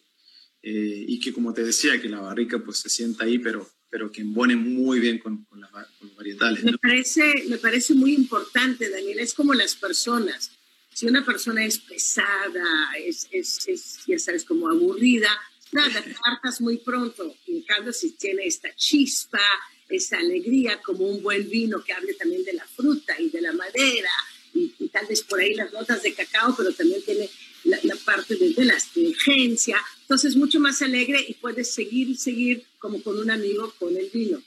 eh, 0.61 1.05
y 1.07 1.19
que, 1.19 1.33
como 1.33 1.51
te 1.51 1.63
decía, 1.63 1.99
que 1.99 2.07
la 2.07 2.19
barrica 2.19 2.59
pues 2.63 2.77
se 2.77 2.89
sienta 2.89 3.23
ahí, 3.23 3.39
pero, 3.39 3.67
pero 3.89 4.11
que 4.11 4.21
embone 4.21 4.55
muy 4.55 4.99
bien 4.99 5.17
con, 5.17 5.45
con, 5.45 5.61
las, 5.61 5.71
los 5.99 6.15
varietales. 6.15 6.63
Me, 6.63 6.77
parece, 6.77 7.45
me 7.47 7.57
parece 7.57 7.95
muy 7.95 8.13
importante, 8.13 8.87
Daniel, 8.87 9.17
es 9.17 9.33
como 9.33 9.55
las 9.55 9.73
personas. 9.73 10.51
Si 10.93 11.07
una 11.07 11.25
persona 11.25 11.65
es 11.65 11.79
pesada, 11.79 12.91
es, 13.03 13.27
es, 13.31 13.67
es 13.67 13.99
ya 14.05 14.19
sabes, 14.19 14.45
como 14.45 14.69
aburrida, 14.69 15.31
nada, 15.71 16.03
te 16.03 16.13
hartas 16.23 16.61
muy 16.61 16.77
pronto. 16.77 17.35
En 17.47 17.63
cambio, 17.63 17.91
si 17.93 18.11
tiene 18.11 18.45
esta 18.45 18.71
chispa, 18.75 19.41
esta 19.89 20.17
alegría, 20.17 20.81
como 20.81 21.05
un 21.07 21.21
buen 21.21 21.49
vino 21.49 21.83
que 21.83 21.93
hable 21.93 22.13
también 22.13 22.43
de 22.43 22.53
la 22.53 22.65
fruta 22.65 23.19
y 23.19 23.29
de 23.29 23.41
la 23.41 23.53
madera, 23.53 24.09
y, 24.53 24.69
tal 24.91 25.05
vez 25.07 25.21
por 25.23 25.39
ahí 25.39 25.53
las 25.53 25.71
notas 25.73 26.01
de 26.03 26.13
cacao, 26.13 26.55
pero 26.55 26.71
también 26.71 27.01
tiene 27.03 27.29
la, 27.65 27.95
parte 28.05 28.35
de, 28.35 28.65
la 28.65 28.75
astringencia. 28.75 29.77
Entonces, 30.01 30.35
mucho 30.35 30.59
más 30.59 30.81
alegre 30.81 31.23
y 31.27 31.33
puedes 31.35 31.73
seguir 31.73 32.09
y 32.09 32.15
seguir 32.15 32.63
como 32.79 33.01
con 33.03 33.19
un 33.19 33.29
amigo 33.29 33.73
con 33.77 33.95
el 33.95 34.09
vino. 34.09 34.41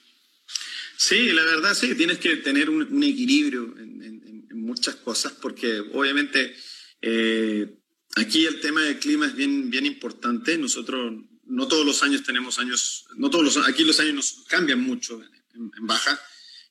Sí, 0.96 1.32
la 1.32 1.44
verdad 1.44 1.74
sí, 1.74 1.94
tienes 1.94 2.18
que 2.18 2.36
tener 2.36 2.70
un, 2.70 3.02
equilibrio 3.02 3.74
en, 3.78 4.12
muchas 4.54 4.94
cosas 4.96 5.32
porque 5.32 5.80
obviamente 5.80 6.54
eh, 7.02 7.66
aquí 8.14 8.46
el 8.46 8.60
tema 8.60 8.80
del 8.82 8.98
clima 8.98 9.26
es 9.26 9.34
bien, 9.34 9.70
bien 9.70 9.86
importante. 9.86 10.56
Nosotros 10.56 11.14
no 11.44 11.68
todos 11.68 11.84
los 11.84 12.02
años 12.02 12.22
tenemos 12.22 12.58
años, 12.58 13.06
no 13.16 13.30
todos 13.30 13.56
aquí 13.68 13.84
los 13.84 13.98
años 14.00 14.14
nos 14.14 14.44
cambian 14.48 14.80
mucho 14.80 15.20
en, 15.54 15.86
baja. 15.86 16.20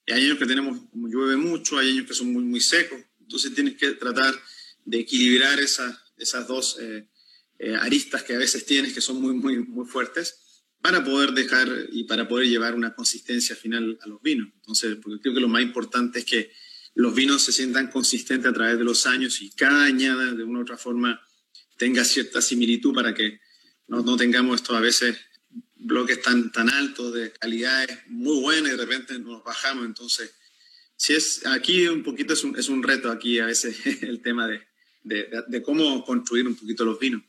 Y 0.06 0.14
hay 0.14 0.26
años 0.26 0.40
que 0.40 0.46
tenemos, 0.46 0.80
como 0.90 1.08
llueve 1.08 1.38
mucho, 1.38 1.78
hay 1.78 1.90
años 1.90 2.08
que 2.08 2.14
son 2.14 2.32
muy, 2.34 2.44
muy 2.44 2.62
secos. 2.62 3.00
Entonces 3.20 3.54
tienes 3.54 3.78
que 3.78 3.92
tratar 3.92 4.34
de 4.86 5.00
equilibrar 5.00 5.60
esa, 5.60 6.04
esas 6.18 6.48
dos 6.48 6.78
eh, 6.80 7.08
eh, 7.60 7.76
aristas 7.76 8.24
que 8.24 8.34
a 8.34 8.40
veces 8.40 8.66
tienes 8.66 8.94
que 8.94 9.02
son 9.02 9.22
muy, 9.22 9.34
muy, 9.34 9.60
muy 9.60 9.86
fuertes 9.86 10.66
para 10.82 11.04
poder 11.04 11.32
dejar 11.34 11.70
y 11.92 12.06
para 12.06 12.28
poder 12.28 12.48
llevar 12.48 12.74
una 12.74 12.96
consistencia 12.96 13.56
final 13.56 14.00
a 14.02 14.08
los 14.08 14.22
vinos. 14.22 14.50
Entonces, 14.56 14.98
porque 15.02 15.22
creo 15.22 15.36
que 15.36 15.42
lo 15.42 15.48
más 15.48 15.62
importante 15.62 16.20
es 16.20 16.26
que 16.26 16.52
los 16.96 17.14
vinos 17.14 17.44
se 17.44 17.52
sientan 17.52 17.90
consistentes 17.90 18.50
a 18.50 18.54
través 18.54 18.78
de 18.78 18.84
los 18.84 19.06
años 19.06 19.42
y 19.42 19.52
cada 19.52 19.84
añada 19.84 20.32
de 20.32 20.44
una 20.44 20.60
u 20.60 20.62
otra 20.64 20.78
forma 20.78 21.22
tenga 21.78 22.04
cierta 22.04 22.42
similitud 22.42 22.94
para 22.94 23.14
que 23.14 23.40
no, 23.92 24.16
tengamos 24.16 24.62
esto 24.62 24.76
a 24.76 24.80
veces 24.80 25.18
bloques 25.76 26.22
tan, 26.22 26.50
tan 26.52 26.70
altos 26.70 27.14
de 27.14 27.34
calidades 27.34 28.00
muy 28.08 28.40
buenas 28.40 28.72
y 28.72 28.78
de 28.78 28.86
repente 28.86 29.20
nos 29.20 29.44
bajamos. 29.44 29.86
Entonces, 29.86 30.34
si 30.96 31.14
es, 31.14 31.46
aquí 31.46 31.88
un 31.88 32.02
poquito 32.02 32.34
es 32.34 32.44
un, 32.46 32.58
es 32.58 32.70
un 32.70 32.84
reto 32.84 33.12
aquí 33.12 33.40
a 33.40 33.48
veces 33.48 33.76
el 34.04 34.22
tema 34.22 34.48
de, 34.48 34.62
de, 35.04 35.44
de, 35.46 35.62
cómo 35.62 36.06
construir 36.06 36.48
un 36.48 36.56
poquito 36.56 36.86
los 36.86 37.00
vinos. 37.00 37.22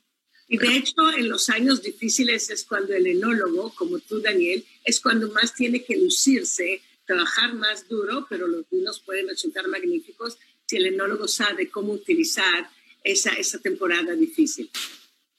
Y 0.47 0.59
de 0.59 0.76
hecho, 0.76 1.11
en 1.16 1.28
los 1.28 1.49
años 1.49 1.83
difíciles 1.83 2.50
es 2.50 2.64
cuando 2.64 2.95
el 2.95 3.07
enólogo, 3.07 3.75
como 3.75 3.99
tú, 3.99 4.21
Daniel, 4.21 4.64
es 4.85 5.00
cuando 5.00 5.33
más 5.33 5.54
tiene 5.54 5.83
que 5.83 5.97
lucirse, 5.97 6.83
trabajar 7.07 7.54
más 7.54 7.88
duro, 7.88 8.26
pero 8.28 8.47
los 8.47 8.69
vinos 8.71 9.00
pueden 9.00 9.28
resultar 9.28 9.66
magníficos 9.66 10.38
si 10.66 10.76
el 10.76 10.87
enólogo 10.87 11.26
sabe 11.26 11.71
cómo 11.71 11.95
utilizar 11.95 12.71
esa, 13.02 13.31
esa 13.31 13.59
temporada 13.59 14.14
difícil. 14.14 14.70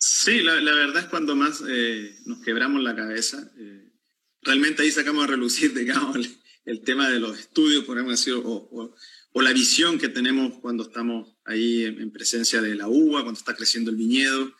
Sí, 0.05 0.41
la, 0.41 0.55
verdad 0.55 1.03
es 1.03 1.09
cuando 1.09 1.33
más 1.33 1.63
eh, 1.65 2.19
nos 2.25 2.39
quebramos 2.39 2.83
la 2.83 2.93
cabeza. 2.93 3.49
Eh, 3.57 3.89
realmente 4.41 4.83
ahí 4.83 4.91
sacamos 4.91 5.23
a 5.23 5.27
relucir, 5.27 5.73
digamos, 5.79 6.17
el, 6.17 6.37
el, 6.65 6.81
tema 6.81 7.09
de 7.09 7.21
los 7.21 7.39
estudios, 7.39 7.85
podemos 7.85 8.11
decir, 8.11 8.33
o, 8.33 8.95
o, 9.31 9.41
la 9.41 9.53
visión 9.53 9.97
que 9.97 10.09
tenemos 10.09 10.59
cuando 10.59 10.83
estamos 10.83 11.37
ahí 11.45 11.85
en, 11.85 12.11
presencia 12.11 12.61
de 12.61 12.75
la 12.75 12.89
uva, 12.89 13.21
cuando 13.21 13.39
está 13.39 13.55
creciendo 13.55 13.91
el 13.91 13.97
viñedo, 13.97 14.53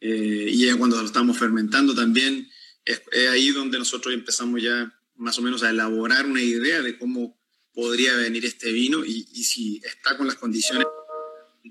eh, 0.00 0.48
y 0.50 0.68
cuando 0.72 1.00
lo 1.00 1.06
estamos 1.06 1.38
fermentando 1.38 1.94
también. 1.94 2.50
Es, 2.84 3.00
es 3.12 3.28
ahí 3.28 3.50
donde 3.50 3.78
nosotros 3.78 4.12
empezamos 4.12 4.60
ya 4.60 4.92
más 5.14 5.38
o 5.38 5.42
menos 5.42 5.62
a 5.62 5.70
elaborar 5.70 6.26
una 6.26 6.42
idea 6.42 6.82
de 6.82 6.98
cómo 6.98 7.40
podría 7.72 8.16
venir 8.16 8.44
este 8.44 8.72
vino 8.72 9.04
y, 9.04 9.28
y 9.32 9.44
si 9.44 9.80
está 9.84 10.16
con 10.16 10.26
las 10.26 10.36
condiciones, 10.36 10.88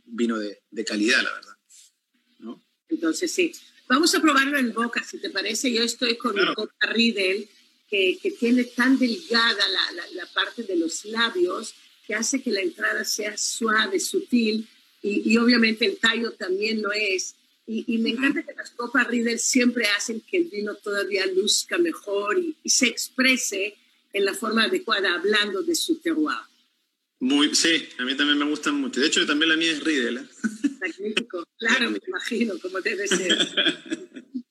vino 0.05 0.37
de 0.37 0.85
calidad, 0.85 1.21
la 1.21 1.33
verdad. 1.33 1.56
Entonces, 2.89 3.31
sí. 3.31 3.51
Vamos 3.87 4.13
a 4.15 4.21
probarlo 4.21 4.57
en 4.57 4.73
boca, 4.73 5.03
si 5.03 5.17
te 5.17 5.29
parece. 5.29 5.71
Yo 5.71 5.83
estoy 5.83 6.17
con 6.17 6.35
mi 6.35 6.53
copa 6.53 6.87
Riedel, 6.87 7.47
que, 7.89 8.17
que, 8.21 8.31
tiene 8.31 8.65
tan 8.65 8.99
delgada 8.99 9.67
la, 9.69 9.91
la, 9.93 10.07
la, 10.11 10.25
parte 10.33 10.63
de 10.63 10.75
los 10.75 11.05
labios 11.05 11.73
que 12.05 12.15
hace 12.15 12.41
que 12.41 12.51
la 12.51 12.59
entrada 12.59 13.05
sea 13.05 13.37
suave, 13.37 13.99
sutil, 13.99 14.67
y, 15.01 15.31
y 15.31 15.37
obviamente 15.37 15.85
el 15.85 15.97
tallo 15.97 16.33
también 16.33 16.81
lo 16.81 16.91
es. 16.91 17.35
Y, 17.65 17.85
y 17.87 17.97
me 17.99 18.09
encanta 18.09 18.43
que 18.43 18.53
las 18.53 18.71
copas 18.71 19.07
Riedel 19.07 19.39
siempre 19.39 19.85
hacen 19.97 20.21
que 20.21 20.37
el 20.37 20.45
vino 20.45 20.75
todavía 20.75 21.25
luzca 21.27 21.77
mejor 21.77 22.39
y, 22.39 22.55
y 22.63 22.69
se 22.69 22.87
exprese 22.87 23.75
en 24.13 24.25
la 24.25 24.33
forma 24.33 24.63
adecuada, 24.63 25.13
hablando 25.13 25.61
de 25.61 25.75
su 25.75 25.99
terroir. 25.99 26.37
Muy, 27.19 27.55
sí, 27.55 27.89
a 27.97 28.03
mí 28.03 28.15
también 28.15 28.37
me 28.37 28.45
gustan 28.45 28.75
mucho. 28.75 28.99
De 28.99 29.07
hecho, 29.07 29.25
también 29.25 29.49
la 29.49 29.57
mía 29.57 29.71
es 29.71 29.83
Riedel. 29.83 30.17
¿eh? 30.17 30.27
Magnífico, 30.79 31.47
claro, 31.57 31.89
me 31.91 31.99
imagino, 32.07 32.59
como 32.59 32.79
debe 32.81 33.07
ser. 33.07 33.37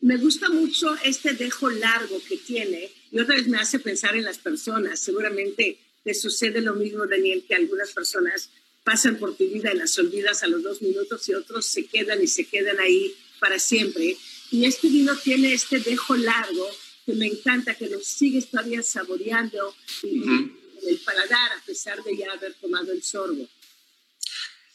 me 0.00 0.16
gusta 0.16 0.48
mucho 0.50 0.96
este 1.04 1.34
dejo 1.34 1.70
largo 1.70 2.20
que 2.28 2.36
tiene 2.36 2.90
y 3.10 3.18
otra 3.18 3.36
vez 3.36 3.48
me 3.48 3.58
hace 3.58 3.80
pensar 3.80 4.16
en 4.16 4.24
las 4.24 4.38
personas. 4.38 5.00
Seguramente 5.00 5.78
te 6.04 6.14
sucede 6.14 6.60
lo 6.60 6.74
mismo, 6.74 7.06
Daniel, 7.06 7.44
que 7.46 7.54
algunas 7.54 7.92
personas 7.92 8.50
pasan 8.84 9.16
por 9.16 9.36
tu 9.36 9.44
vida 9.48 9.72
y 9.72 9.76
las 9.76 9.98
olvidas 9.98 10.42
a 10.42 10.48
los 10.48 10.62
dos 10.62 10.82
minutos 10.82 11.28
y 11.28 11.34
otros 11.34 11.66
se 11.66 11.86
quedan 11.86 12.22
y 12.22 12.26
se 12.26 12.44
quedan 12.44 12.78
ahí 12.78 13.14
para 13.40 13.58
siempre. 13.58 14.16
Y 14.50 14.64
este 14.64 14.88
vino 14.88 15.16
tiene 15.16 15.54
este 15.54 15.80
dejo 15.80 16.16
largo 16.16 16.68
que 17.04 17.14
me 17.14 17.26
encanta, 17.26 17.74
que 17.74 17.88
lo 17.88 18.00
sigues 18.00 18.50
todavía 18.50 18.82
saboreando 18.82 19.68
uh 19.68 20.06
-huh. 20.06 20.52
en 20.82 20.88
el 20.88 20.98
paladar 20.98 21.52
a 21.52 21.64
pesar 21.64 22.02
de 22.02 22.16
ya 22.16 22.32
haber 22.32 22.54
tomado 22.54 22.92
el 22.92 23.02
sorbo. 23.02 23.48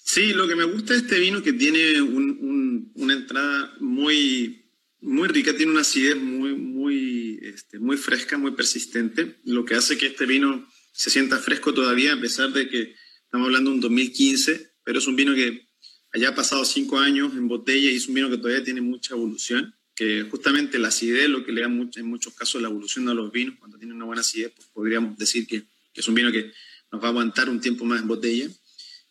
Sí, 0.03 0.33
lo 0.33 0.47
que 0.47 0.55
me 0.55 0.63
gusta 0.63 0.93
de 0.93 0.99
este 0.99 1.19
vino 1.19 1.43
que 1.43 1.53
tiene 1.53 2.01
un, 2.01 2.29
un, 2.41 2.91
una 2.95 3.13
entrada 3.13 3.75
muy, 3.79 4.65
muy 5.01 5.27
rica, 5.27 5.55
tiene 5.55 5.73
una 5.73 5.81
acidez 5.81 6.15
muy, 6.15 6.55
muy, 6.55 7.39
este, 7.41 7.77
muy 7.77 7.97
fresca, 7.97 8.37
muy 8.37 8.51
persistente, 8.51 9.39
lo 9.43 9.65
que 9.65 9.75
hace 9.75 9.97
que 9.97 10.07
este 10.07 10.25
vino 10.25 10.67
se 10.93 11.09
sienta 11.09 11.37
fresco 11.37 11.73
todavía 11.73 12.13
a 12.13 12.19
pesar 12.19 12.51
de 12.53 12.69
que 12.69 12.95
estamos 13.25 13.47
hablando 13.47 13.69
de 13.69 13.75
un 13.75 13.81
2015, 13.81 14.71
pero 14.83 14.99
es 14.99 15.07
un 15.07 15.15
vino 15.15 15.35
que 15.35 15.67
haya 16.13 16.33
pasado 16.33 16.63
cinco 16.65 16.97
años 16.97 17.33
en 17.33 17.47
botella 17.47 17.91
y 17.91 17.97
es 17.97 18.07
un 18.07 18.15
vino 18.15 18.29
que 18.29 18.37
todavía 18.37 18.63
tiene 18.63 18.81
mucha 18.81 19.13
evolución 19.13 19.76
que 19.97 20.27
justamente 20.29 20.77
la 20.77 20.89
acidez 20.89 21.27
lo 21.27 21.43
que 21.43 21.51
le 21.51 21.61
da 21.61 21.67
mucho, 21.67 21.99
en 21.99 22.05
muchos 22.05 22.31
casos 22.35 22.61
la 22.61 22.67
evolución 22.67 23.09
a 23.09 23.15
los 23.15 23.31
vinos, 23.31 23.55
cuando 23.57 23.79
tiene 23.79 23.95
una 23.95 24.05
buena 24.05 24.21
acidez, 24.21 24.51
pues 24.55 24.67
podríamos 24.67 25.17
decir 25.17 25.47
que, 25.47 25.63
es 25.95 26.07
un 26.07 26.13
vino 26.13 26.31
que 26.31 26.53
nos 26.91 27.01
va 27.01 27.07
a 27.07 27.09
aguantar 27.09 27.49
un 27.49 27.59
tiempo 27.59 27.83
más 27.83 27.99
en 27.99 28.07
botella. 28.07 28.47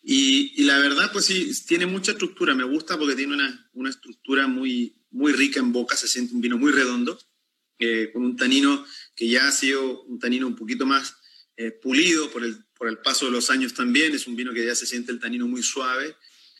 Y, 0.01 0.53
y, 0.55 0.63
la 0.63 0.79
verdad, 0.79 1.11
pues 1.11 1.25
sí, 1.25 1.51
tiene 1.67 1.85
mucha 1.85 2.13
estructura, 2.13 2.55
me 2.55 2.63
gusta 2.63 2.97
porque 2.97 3.15
tiene 3.15 3.33
una, 3.33 3.69
una 3.73 3.89
estructura 3.89 4.47
muy, 4.47 4.95
muy 5.11 5.33
rica 5.33 5.59
en 5.59 5.73
boca, 5.73 5.97
se 5.97 6.07
siente 6.07 6.33
un 6.33 6.39
vino 6.39 6.57
muy 6.57 6.71
redondo, 6.71 7.19
eh, 7.79 8.09
con 8.13 8.23
un 8.23 8.37
tanino 8.37 8.85
que 9.13 9.27
ya 9.27 9.45
ha 9.45 9.51
sido 9.51 10.03
un 10.03 10.19
tanino 10.19 10.47
un 10.47 10.55
poquito 10.55 10.85
más 10.85 11.17
eh, 11.57 11.71
pulido 11.71 12.31
por 12.31 12.45
el, 12.45 12.63
por 12.73 12.87
el 12.87 12.99
paso 12.99 13.25
de 13.25 13.33
los 13.33 13.49
años 13.49 13.73
también, 13.73 14.15
es 14.15 14.25
un 14.25 14.37
vino 14.37 14.53
que 14.53 14.65
ya 14.65 14.73
se 14.73 14.85
siente 14.85 15.11
el 15.11 15.19
tanino 15.19 15.49
muy 15.49 15.63
suave, 15.63 16.15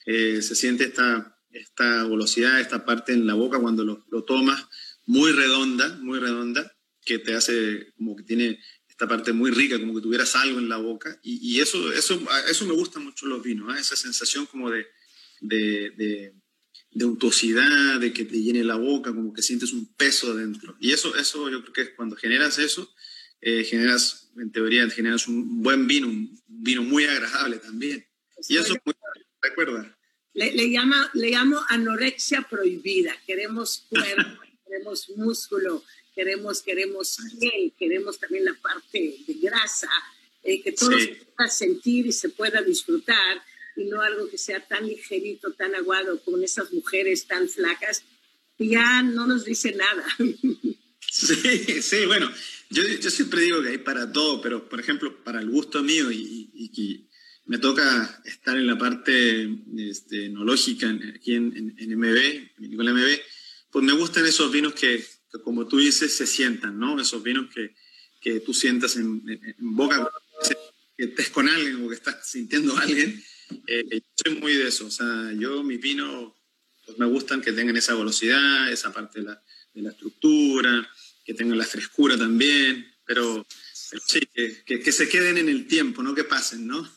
eh, 0.05 0.41
se 0.41 0.53
siente 0.53 0.83
esta 0.83 1.37
esta 1.60 2.04
velocidad, 2.06 2.60
esta 2.60 2.86
parte 2.86 3.13
en 3.13 3.28
la 3.28 3.34
boca 3.34 3.60
cuando 3.60 3.84
lo, 3.84 4.06
lo, 4.10 4.24
tomas, 4.24 4.67
muy 5.06 5.32
redonda, 5.32 5.98
muy 6.00 6.20
redonda, 6.20 6.76
que 7.04 7.20
te 7.20 7.34
hace 7.34 7.93
como 7.98 8.15
que 8.15 8.24
tiene 8.24 8.60
esta 8.89 9.08
parte 9.08 9.32
muy 9.32 9.52
rica, 9.52 9.80
como 9.80 9.96
que 9.96 10.02
tuvieras 10.02 10.36
algo 10.36 10.60
en 10.60 10.70
la 10.70 10.78
boca. 10.78 11.20
Y, 11.22 11.56
y 11.56 11.60
eso, 11.62 11.91
eso, 11.93 12.20
eso 12.50 12.65
me 12.65 12.74
gusta 12.74 13.00
mucho 13.00 13.28
los 13.28 13.43
vinos, 13.43 13.76
¿eh? 13.76 13.80
esa 13.80 13.96
sensación 13.96 14.46
como 14.48 14.72
de, 14.72 14.88
de, 15.39 15.91
de, 15.91 16.34
de, 16.91 17.06
untuosidad, 17.06 18.00
de 18.00 18.12
que 18.12 18.26
te 18.26 18.41
llene 18.41 18.63
la 18.63 18.76
boca, 18.76 19.13
como 19.13 19.34
que 19.34 19.43
sientes 19.43 19.72
un 19.72 19.93
peso 19.93 20.36
dentro. 20.36 20.76
Y 20.80 20.91
eso, 20.93 21.15
eso 21.15 21.50
yo 21.50 21.62
creo 21.62 21.74
que 21.74 21.96
cuando 21.96 22.15
generas 22.15 22.58
eso, 22.58 22.91
eh, 23.41 23.63
generas, 23.63 24.32
en 24.36 24.52
teoría, 24.52 24.89
generas 24.89 25.28
un 25.28 25.62
buen 25.62 25.88
vino, 25.88 26.08
un 26.08 26.41
vino 26.48 26.82
muy 26.82 27.06
agradable 27.06 27.58
también. 27.58 28.06
Y 28.50 28.58
eso, 28.58 28.76
recuerda, 29.41 29.96
le, 30.38 30.52
le, 30.52 30.69
llama, 30.69 31.10
le 31.15 31.32
llamo 31.32 31.60
anorexia 31.67 32.43
prohibida. 32.43 33.15
Queremos 33.26 33.86
cuerpo, 33.89 34.39
queremos 34.67 35.10
músculo, 35.15 35.84
queremos, 36.13 36.62
queremos 36.62 37.17
miel, 37.39 37.73
queremos 37.78 38.19
también 38.19 38.45
la 38.45 38.54
parte 38.54 39.17
de 39.26 39.34
grasa, 39.41 39.89
eh, 40.43 40.62
que 40.62 40.73
todo 40.73 40.91
se 40.91 41.26
pueda 41.36 41.50
sentir 41.50 42.06
y 42.06 42.12
se 42.12 42.30
pueda 42.30 42.62
disfrutar 42.62 43.43
y 43.76 43.86
no 43.86 44.00
algo 44.02 44.30
que 44.30 44.38
sea 44.38 44.60
tan 44.60 44.86
ligerito, 44.86 45.54
tan 45.54 45.73
aguado 45.73 46.21
como 46.23 46.38
esas 46.38 46.71
mujeres 46.71 47.26
tan 47.26 47.50
flacas 47.50 48.04
que 48.60 48.67
ya 48.67 49.02
no 49.02 49.26
nos 49.26 49.43
dice 49.43 49.71
nada. 49.71 50.06
Sí, 51.10 51.82
sí, 51.82 52.06
bueno, 52.06 52.30
yo, 52.69 52.84
yo 52.84 53.10
siempre 53.10 53.41
digo 53.41 53.63
que 53.63 53.69
hay 53.69 53.78
para 53.78 54.12
todo, 54.12 54.41
pero 54.41 54.67
por 54.67 54.80
ejemplo, 54.80 55.23
para 55.23 55.39
el 55.39 55.50
gusto 55.50 55.82
mío 55.82 56.12
y, 56.12 56.50
y, 56.54 57.07
me 57.47 57.57
toca 57.57 58.21
estar 58.25 58.57
en 58.57 58.67
la 58.67 58.77
parte 58.77 59.49
este, 59.77 60.25
enológica 60.25 60.89
aquí 61.15 61.33
en, 61.36 61.75
en, 61.77 61.97
MB, 61.97 62.17
en 62.60 62.77
MB, 62.77 63.19
pues 63.71 63.86
me 63.86 63.93
gustan 63.93 64.25
esos 64.25 64.51
vinos 64.51 64.73
que, 64.73 65.03
como 65.43 65.67
tú 65.67 65.77
dices, 65.77 66.15
se 66.15 66.27
sientan, 66.27 66.77
¿no? 66.77 66.99
Esos 66.99 67.23
vinos 67.23 67.47
que, 67.53 67.73
que 68.21 68.41
tú 68.41 68.53
sientas 68.53 68.97
en, 68.97 69.23
en 69.27 69.75
boca, 69.75 70.10
que 70.97 71.05
estés 71.05 71.29
con 71.29 71.47
alguien 71.47 71.86
o 71.86 71.89
que 71.89 71.95
estás 71.95 72.27
sintiendo 72.27 72.75
a 72.75 72.81
alguien. 72.81 73.23
Eh, 73.65 73.86
yo 73.91 73.99
soy 74.25 74.36
muy 74.36 74.53
de 74.53 74.67
eso, 74.67 74.88
o 74.88 74.91
sea, 74.91 75.31
yo 75.38 75.63
mis 75.63 75.79
vinos 75.79 76.33
pues 76.86 76.97
me 76.97 77.05
gustan 77.05 77.41
que 77.41 77.53
tengan 77.53 77.77
esa 77.77 77.95
velocidad, 77.95 78.71
esa 78.71 78.91
parte 78.91 79.19
de 79.19 79.25
la, 79.25 79.43
de 79.73 79.81
la 79.81 79.89
estructura, 79.91 80.89
que 81.23 81.33
tengan 81.33 81.57
la 81.57 81.65
frescura 81.65 82.17
también, 82.17 82.93
pero, 83.05 83.45
sí, 84.06 84.19
que, 84.34 84.80
que, 84.80 84.91
se 84.91 85.08
queden 85.08 85.38
en 85.38 85.50
el 85.50 85.67
tiempo, 85.67 86.04
no 86.04 86.15
que 86.15 86.23
pasen, 86.23 86.67
¿no? 86.67 86.89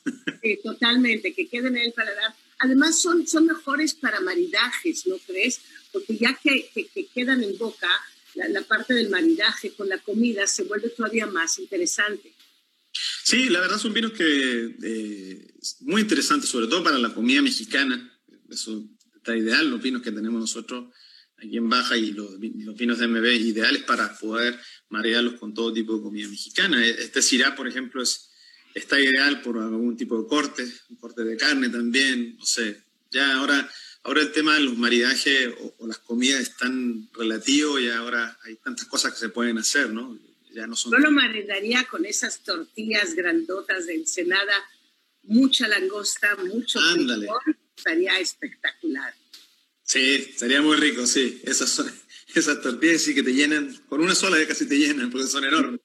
Sí, 0.43 0.59
totalmente, 0.63 1.35
que 1.35 1.49
queden 1.49 1.77
en 1.77 1.87
el 1.87 1.93
paladar. 1.93 2.35
Además 2.59 3.01
son, 3.01 3.27
son 3.27 3.47
mejores 3.47 3.95
para 3.95 4.21
maridajes, 4.21 5.07
¿no 5.07 5.17
crees? 5.19 5.61
Porque 5.93 6.17
ya 6.17 6.39
que, 6.43 6.71
que 6.75 7.07
quedan 7.07 7.43
en 7.43 7.57
boca, 7.59 7.89
la, 8.35 8.49
la, 8.49 8.63
parte 8.63 8.95
del 8.95 9.11
maridaje 9.11 9.73
con 9.73 9.89
la 9.89 9.99
comida 9.99 10.47
se 10.47 10.65
vuelve 10.65 10.91
todavía 10.91 11.27
más 11.27 11.59
interesante. 11.59 12.33
Sí, 13.25 13.49
la 13.49 13.61
verdad 13.61 13.79
son 13.79 13.93
vinos 13.93 14.13
que 14.13 14.75
eh, 14.83 15.55
muy 15.81 16.03
interesantes, 16.03 16.51
sobre 16.51 16.67
todo 16.67 16.83
para 16.83 16.99
la 16.99 17.15
comida 17.15 17.43
mexicana. 17.43 18.19
Eso 18.49 18.85
está 19.17 19.37
ideal, 19.37 19.71
los 19.71 19.81
vinos 19.81 20.03
que 20.03 20.13
tenemos 20.13 20.41
nosotros 20.41 20.93
aquí 21.43 21.57
en 21.57 21.69
Baja 21.69 21.97
y 21.97 22.13
los, 22.13 22.39
vinos 22.39 22.99
de 22.99 23.09
MB 23.09 23.25
ideales 23.25 23.83
para 23.85 24.17
poder 24.19 24.59
marearlos 24.91 25.35
con 25.35 25.55
todo 25.55 25.73
tipo 25.73 25.97
de 25.97 26.03
comida 26.03 26.29
mexicana. 26.29 26.85
E, 26.85 26.91
este 26.91 27.23
Syrah, 27.23 27.55
por 27.57 27.67
ejemplo, 27.67 28.03
es, 28.03 28.31
está 28.75 29.01
ideal 29.01 29.41
por 29.43 29.59
algún 29.59 29.97
tipo 29.97 30.21
de 30.21 30.29
corte, 30.29 30.65
un 30.91 30.97
corte 30.97 31.25
de 31.25 31.37
carne 31.37 31.69
también, 31.69 32.37
no 32.37 32.45
sé. 32.45 32.83
Ya 33.11 33.39
ahora, 33.39 33.69
ahora 34.03 34.21
el 34.21 34.33
tema 34.33 34.55
de 34.55 34.61
los 34.61 34.77
maridajes 34.77 35.55
o, 35.79 35.87
las 35.87 35.99
comidas 35.99 36.41
es 36.41 36.57
tan 36.57 37.09
relativo 37.15 37.79
y 37.79 37.89
ahora 37.89 38.39
hay 38.45 38.57
tantas 38.57 38.87
cosas 38.87 39.13
que 39.15 39.21
se 39.21 39.29
pueden 39.31 39.59
hacer, 39.59 39.91
¿no? 39.91 40.19
Ya 40.53 40.67
no 40.67 40.77
son... 40.77 40.93
Yo 40.93 40.99
lo 40.99 41.11
maridaría 41.11 41.85
con 41.85 42.05
esas 42.05 42.43
tortillas 42.43 43.15
grandotas 43.15 43.87
de 43.87 43.95
ensenada, 43.95 44.55
mucha 45.23 45.69
langosta, 45.69 46.37
mucho 46.37 46.81
Ándale. 46.81 47.29
estaría 47.77 48.19
espectacular. 48.19 49.15
Sí, 49.91 50.35
sería 50.37 50.63
muy 50.63 50.77
rico, 50.77 51.05
sí. 51.05 51.41
Esas, 51.43 51.85
esas 52.33 52.63
tortillas 52.63 53.03
sí 53.03 53.13
que 53.13 53.25
te 53.25 53.33
llenan, 53.33 53.77
con 53.89 54.01
una 54.01 54.15
sola 54.15 54.39
ya 54.39 54.47
casi 54.47 54.69
te 54.69 54.79
llenan, 54.79 55.11
porque 55.11 55.27
son 55.27 55.45
enormes. 55.45 55.81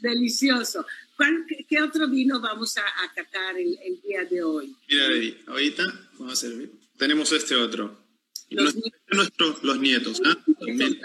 Delicioso. 0.00 0.86
qué, 1.68 1.82
otro 1.82 2.08
vino 2.08 2.40
vamos 2.40 2.74
a, 2.78 2.80
a 2.80 3.12
catar 3.14 3.58
el, 3.58 4.00
día 4.00 4.24
de 4.24 4.42
hoy? 4.42 4.74
Mira, 4.88 5.36
ahorita 5.48 5.82
vamos 6.14 6.32
a 6.32 6.36
servir. 6.36 6.72
Tenemos 6.96 7.32
este 7.32 7.54
otro. 7.54 8.06
Los, 8.48 8.76
nuestros, 9.08 9.62
los 9.62 9.78
nietos. 9.78 10.22
¿ah? 10.24 10.38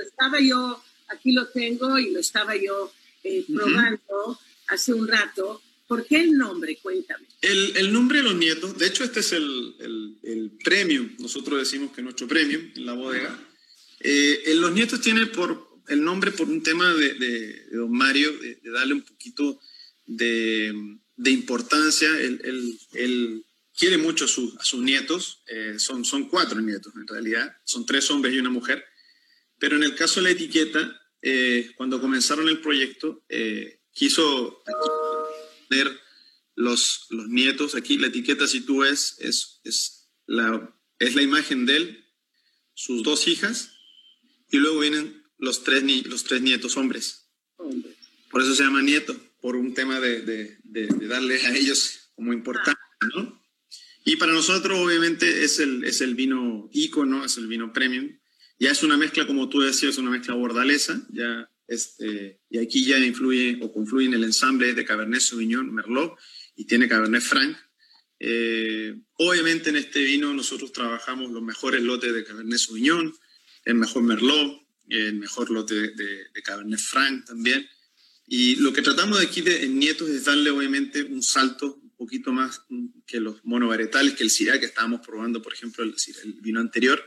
Estaba 0.01 0.39
yo, 0.39 0.81
aquí 1.09 1.33
lo 1.33 1.45
tengo 1.49 1.99
y 1.99 2.11
lo 2.11 2.21
estaba 2.21 2.55
yo 2.55 2.89
eh, 3.25 3.43
probando 3.53 4.39
hace 4.67 4.93
un 4.93 5.09
rato 5.09 5.61
¿Por 5.89 6.05
qué 6.05 6.21
el 6.21 6.37
nombre? 6.37 6.77
Cuéntame. 6.83 7.25
El, 7.41 7.75
el 7.75 7.91
nombre 7.91 8.19
de 8.19 8.25
los 8.25 8.35
nietos, 8.35 8.77
de 8.77 8.85
hecho 8.85 9.03
este 9.03 9.21
es 9.21 9.31
el, 9.31 9.75
el, 9.79 10.19
el 10.21 10.51
premio, 10.63 11.09
nosotros 11.17 11.57
decimos 11.57 11.91
que 11.91 12.03
nuestro 12.03 12.27
premio 12.27 12.59
en 12.59 12.85
la 12.85 12.93
bodega. 12.93 13.35
Eh, 13.99 14.53
los 14.53 14.71
nietos 14.71 15.01
tiene 15.01 15.25
por 15.25 15.67
el 15.87 16.03
nombre 16.03 16.29
por 16.29 16.47
un 16.47 16.61
tema 16.61 16.93
de, 16.93 17.15
de, 17.15 17.65
don 17.71 17.91
Mario, 17.91 18.31
de, 18.37 18.59
darle 18.69 18.93
un 18.93 19.01
poquito 19.01 19.59
de, 20.05 20.71
de 21.17 21.31
importancia. 21.31 22.07
Él, 22.19 22.39
él, 22.93 23.43
quiere 23.75 23.97
mucho 23.97 24.25
a, 24.25 24.27
a 24.27 24.63
sus 24.63 24.81
nietos, 24.83 25.41
eh, 25.47 25.79
son, 25.79 26.05
son 26.05 26.29
cuatro 26.29 26.61
nietos 26.61 26.93
en 26.95 27.07
realidad, 27.07 27.55
son 27.63 27.83
tres 27.85 28.11
hombres 28.11 28.35
y 28.35 28.39
una 28.39 28.51
mujer, 28.51 28.85
pero 29.57 29.77
en 29.77 29.83
el 29.83 29.95
caso 29.95 30.19
de 30.19 30.25
la 30.25 30.31
etiqueta, 30.31 31.01
eh, 31.23 31.71
cuando 31.77 31.99
comenzaron 31.99 32.47
el 32.47 32.59
proyecto, 32.59 33.23
eh, 33.27 33.79
los, 36.55 37.07
los 37.09 37.27
nietos. 37.29 37.75
Aquí 37.75 37.97
la 37.97 38.07
etiqueta, 38.07 38.47
si 38.47 38.61
tú 38.61 38.79
ves, 38.79 39.15
es, 39.19 39.61
es, 39.63 40.09
la, 40.25 40.75
es 40.99 41.15
la 41.15 41.21
imagen 41.21 41.65
de 41.65 41.77
él, 41.77 42.05
sus 42.73 43.03
dos 43.03 43.27
hijas, 43.27 43.71
y 44.51 44.57
luego 44.57 44.79
vienen 44.79 45.23
los 45.37 45.63
tres, 45.63 45.83
ni, 45.83 46.01
los 46.01 46.23
tres 46.23 46.41
nietos 46.41 46.77
hombres. 46.77 47.29
Por 48.29 48.41
eso 48.41 48.55
se 48.55 48.63
llama 48.63 48.81
nieto, 48.81 49.15
por 49.41 49.55
un 49.55 49.73
tema 49.73 49.99
de, 49.99 50.21
de, 50.21 50.57
de, 50.63 51.07
darle 51.07 51.41
a 51.45 51.55
ellos 51.55 52.11
como 52.15 52.33
importante, 52.33 52.79
¿no? 53.15 53.39
Y 54.05 54.15
para 54.15 54.33
nosotros, 54.33 54.79
obviamente, 54.79 55.43
es 55.43 55.59
el, 55.59 55.83
es 55.83 56.01
el 56.01 56.15
vino 56.15 56.69
ícono, 56.73 57.25
es 57.25 57.37
el 57.37 57.47
vino 57.47 57.71
premium. 57.73 58.17
Ya 58.57 58.71
es 58.71 58.81
una 58.83 58.97
mezcla, 58.97 59.27
como 59.27 59.49
tú 59.49 59.61
decías, 59.61 59.97
una 59.97 60.09
mezcla 60.09 60.33
bordalesa, 60.35 61.05
ya 61.11 61.49
este, 61.69 62.41
y 62.49 62.57
aquí 62.57 62.83
ya 62.83 62.97
influye 62.97 63.59
o 63.61 63.71
confluye 63.71 64.07
en 64.07 64.15
el 64.15 64.23
ensamble 64.23 64.73
de 64.73 64.83
Cabernet 64.83 65.21
Sauvignon 65.21 65.71
Merlot 65.71 66.17
y 66.55 66.65
tiene 66.65 66.89
Cabernet 66.89 67.21
Franc. 67.21 67.55
Eh, 68.19 68.99
obviamente 69.17 69.69
en 69.69 69.75
este 69.75 70.03
vino 70.03 70.33
nosotros 70.33 70.73
trabajamos 70.73 71.31
los 71.31 71.43
mejores 71.43 71.83
lotes 71.83 72.11
de 72.11 72.23
Cabernet 72.23 72.57
Sauvignon, 72.57 73.13
el 73.65 73.75
mejor 73.75 74.01
Merlot, 74.01 74.63
el 74.89 75.19
mejor 75.19 75.51
lote 75.51 75.75
de, 75.75 76.41
Cabernet 76.43 76.79
Franc 76.79 77.25
también. 77.25 77.69
Y 78.25 78.55
lo 78.55 78.73
que 78.73 78.81
tratamos 78.81 79.19
de 79.19 79.27
aquí 79.27 79.41
de, 79.41 79.65
en 79.65 79.77
Nietos 79.77 80.09
es 80.09 80.25
darle 80.25 80.49
obviamente 80.49 81.03
un 81.03 81.21
salto 81.21 81.75
un 81.75 81.95
poquito 81.95 82.31
más 82.31 82.63
que 83.05 83.19
los 83.19 83.45
monovarietales, 83.45 84.15
que 84.15 84.23
el 84.23 84.31
Syrah 84.31 84.59
que 84.59 84.65
estábamos 84.65 85.01
probando, 85.05 85.39
por 85.41 85.53
ejemplo, 85.53 85.83
el, 85.83 85.93
el 86.23 86.33
vino 86.41 86.59
anterior, 86.59 87.03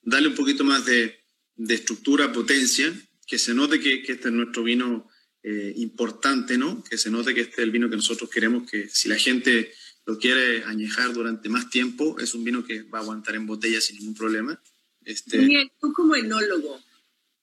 darle 0.00 0.28
un 0.28 0.34
poquito 0.34 0.64
más 0.64 0.86
de, 0.86 1.18
de 1.56 1.74
estructura, 1.74 2.32
potencia, 2.32 2.94
que 3.26 3.38
se 3.38 3.54
note 3.54 3.80
que, 3.80 4.02
este 4.06 4.28
es 4.28 4.32
nuestro 4.32 4.62
vino 4.62 5.10
eh, 5.42 5.72
importante, 5.76 6.56
¿no? 6.56 6.82
Que 6.84 6.96
se 6.96 7.10
note 7.10 7.34
que 7.34 7.42
este 7.42 7.54
es 7.54 7.58
el 7.58 7.70
vino 7.70 7.90
que 7.90 7.96
nosotros 7.96 8.30
queremos, 8.30 8.70
que 8.70 8.88
si 8.88 9.08
la 9.08 9.16
gente 9.16 9.72
lo 10.06 10.18
quiere 10.18 10.64
añejar 10.64 11.12
durante 11.12 11.48
más 11.48 11.68
tiempo, 11.68 12.18
es 12.20 12.34
un 12.34 12.44
vino 12.44 12.64
que 12.64 12.82
va 12.82 12.98
a 12.98 13.02
aguantar 13.02 13.34
en 13.34 13.46
botella 13.46 13.80
sin 13.80 13.98
ningún 13.98 14.14
problema. 14.14 14.60
Este... 15.04 15.38
Bien, 15.38 15.70
tú 15.80 15.92
como 15.92 16.14
enólogo, 16.14 16.80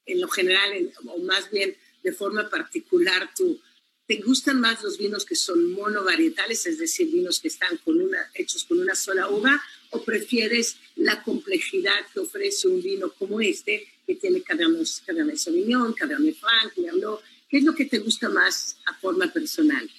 en 0.06 0.22
lo 0.22 0.28
general, 0.30 0.92
o 1.06 1.20
más 1.20 1.52
bien 1.52 1.76
de 2.04 2.14
forma 2.14 2.50
particular, 2.50 3.30
tú, 3.36 3.60
¿te 4.06 4.18
gustan 4.18 4.62
más 4.62 4.82
los 4.84 4.98
vinos 4.98 5.26
que 5.26 5.36
son 5.36 5.72
monovarietales, 5.72 6.66
es 6.66 6.78
decir, 6.78 7.12
vinos 7.12 7.40
que 7.40 7.50
están 7.50 7.78
con 7.78 8.02
una, 8.02 8.30
hechos 8.34 8.64
con 8.64 8.80
una 8.80 8.96
sola 8.96 9.30
uva, 9.30 9.62
o 9.92 10.04
prefieres 10.04 10.78
la 10.96 11.22
complejidad 11.24 12.08
que 12.14 12.22
ofrece 12.22 12.68
un 12.68 12.82
vino 12.82 13.12
como 13.14 13.42
este, 13.42 13.88
que 14.06 14.16
tiene 14.16 14.42
Cabernet, 14.42 14.88
Cabernet 15.06 15.38
Sauvignon, 15.38 15.94
Cabernet 15.94 16.36
Franc, 16.36 16.78
Merlot. 16.78 17.22
¿Qué 17.50 17.58
es 17.58 17.64
lo 17.64 17.76
que 17.76 17.86
te 17.86 18.00
gusta 18.00 18.30
más 18.30 18.78
a 18.86 18.94
forma 18.96 19.32
personal? 19.32 19.90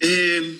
Eh, 0.00 0.58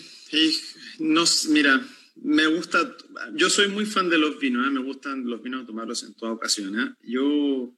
no, 1.01 1.25
mira, 1.49 1.85
me 2.16 2.47
gusta, 2.47 2.97
yo 3.35 3.51
soy 3.51 3.68
muy 3.68 3.87
fan 3.87 4.09
de 4.09 4.18
los 4.18 4.38
vinos, 4.38 4.66
¿eh? 4.66 4.71
me 4.71 4.81
gustan 4.81 5.29
los 5.29 5.42
vinos 5.42 5.66
tomarlos 5.66 6.05
en 6.05 6.14
toda 6.14 6.33
ocasión. 6.33 6.79
¿eh? 6.79 6.95
Yo, 7.03 7.75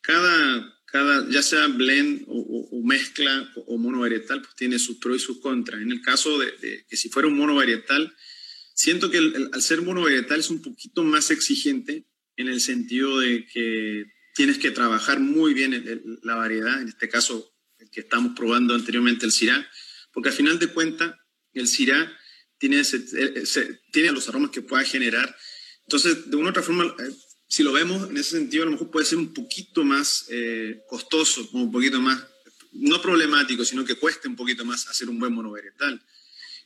cada, 0.00 0.80
cada, 0.86 1.28
ya 1.30 1.42
sea 1.42 1.68
blend 1.68 2.24
o, 2.26 2.82
mezcla 2.84 3.52
o, 3.54 3.78
mono 3.78 4.00
varietal, 4.00 4.42
pues 4.42 4.54
tiene 4.56 4.78
sus 4.78 4.98
pros 4.98 5.16
y 5.16 5.20
sus 5.20 5.40
contras. 5.40 5.80
En 5.80 5.92
el 5.92 6.02
caso 6.02 6.38
de, 6.38 6.84
que 6.88 6.96
si 6.96 7.08
fuera 7.08 7.28
un 7.28 7.36
mono 7.36 7.54
varietal, 7.54 8.12
siento 8.74 9.10
que 9.10 9.18
al 9.18 9.62
ser 9.62 9.82
mono 9.82 10.02
varietal 10.02 10.40
es 10.40 10.50
un 10.50 10.60
poquito 10.60 11.04
más 11.04 11.30
exigente 11.30 12.04
en 12.36 12.48
el 12.48 12.60
sentido 12.60 13.20
de 13.20 13.46
que 13.46 14.06
tienes 14.34 14.58
que 14.58 14.70
trabajar 14.70 15.20
muy 15.20 15.54
bien 15.54 16.18
la 16.22 16.34
variedad, 16.34 16.80
en 16.80 16.88
este 16.88 17.08
caso 17.08 17.52
el 17.78 17.90
que 17.90 18.00
estamos 18.00 18.32
probando 18.34 18.74
anteriormente, 18.74 19.26
el 19.26 19.32
Syrah, 19.32 19.66
porque 20.12 20.30
al 20.30 20.34
final 20.34 20.58
de 20.58 20.68
cuentas 20.68 21.14
el 21.52 21.68
Syrah 21.68 22.12
tiene, 22.58 22.82
tiene 23.92 24.12
los 24.12 24.28
aromas 24.28 24.50
que 24.50 24.62
pueda 24.62 24.84
generar. 24.84 25.34
Entonces, 25.82 26.30
de 26.30 26.36
una 26.36 26.46
u 26.46 26.50
otra 26.50 26.62
forma, 26.62 26.84
eh, 26.84 27.10
si 27.46 27.62
lo 27.62 27.72
vemos 27.72 28.08
en 28.08 28.16
ese 28.16 28.38
sentido, 28.38 28.62
a 28.62 28.66
lo 28.66 28.72
mejor 28.72 28.90
puede 28.90 29.06
ser 29.06 29.18
un 29.18 29.32
poquito 29.32 29.84
más 29.84 30.26
eh, 30.30 30.82
costoso, 30.88 31.48
un 31.52 31.70
poquito 31.70 32.00
más, 32.00 32.26
no 32.72 33.00
problemático, 33.00 33.64
sino 33.64 33.84
que 33.84 33.96
cueste 33.96 34.28
un 34.28 34.36
poquito 34.36 34.64
más 34.64 34.88
hacer 34.88 35.08
un 35.08 35.18
buen 35.18 35.32
monovarietal. 35.32 36.02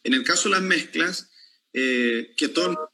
En 0.04 0.14
el 0.14 0.24
caso 0.24 0.48
de 0.48 0.54
las 0.54 0.62
mezclas, 0.62 1.31
eh, 1.72 2.33
que 2.37 2.48
todo 2.48 2.92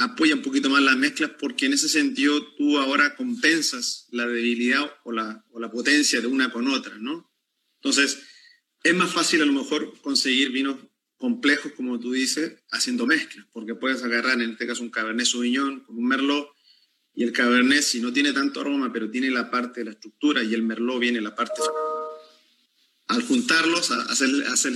apoya 0.00 0.34
un 0.34 0.42
poquito 0.42 0.70
más 0.70 0.82
las 0.82 0.96
mezclas 0.96 1.32
porque 1.38 1.66
en 1.66 1.74
ese 1.74 1.88
sentido 1.88 2.54
tú 2.56 2.78
ahora 2.78 3.16
compensas 3.16 4.08
la 4.10 4.26
debilidad 4.26 4.90
o 5.04 5.12
la, 5.12 5.44
o 5.50 5.60
la 5.60 5.70
potencia 5.70 6.20
de 6.22 6.26
una 6.26 6.50
con 6.50 6.68
otra, 6.68 6.96
¿no? 6.98 7.30
Entonces, 7.76 8.18
es 8.82 8.94
más 8.94 9.12
fácil 9.12 9.42
a 9.42 9.44
lo 9.44 9.52
mejor 9.52 10.00
conseguir 10.00 10.52
vinos 10.52 10.76
complejos, 11.18 11.72
como 11.72 12.00
tú 12.00 12.12
dices, 12.12 12.62
haciendo 12.70 13.06
mezclas, 13.06 13.46
porque 13.52 13.74
puedes 13.74 14.02
agarrar 14.02 14.40
en 14.40 14.52
este 14.52 14.66
caso 14.66 14.82
un 14.82 14.90
Cabernet 14.90 15.26
Sauvignon 15.26 15.80
con 15.80 15.98
un 15.98 16.06
Merlot 16.06 16.48
y 17.14 17.22
el 17.24 17.32
Cabernet, 17.32 17.82
si 17.82 18.00
no 18.00 18.10
tiene 18.10 18.32
tanto 18.32 18.62
aroma, 18.62 18.90
pero 18.90 19.10
tiene 19.10 19.30
la 19.30 19.50
parte 19.50 19.80
de 19.80 19.84
la 19.84 19.90
estructura 19.90 20.42
y 20.42 20.54
el 20.54 20.62
Merlot 20.62 20.98
viene 20.98 21.20
la 21.20 21.34
parte... 21.34 21.60
Al 23.08 23.22
juntarlos, 23.22 23.90
hacer, 23.90 24.30
hacer 24.46 24.72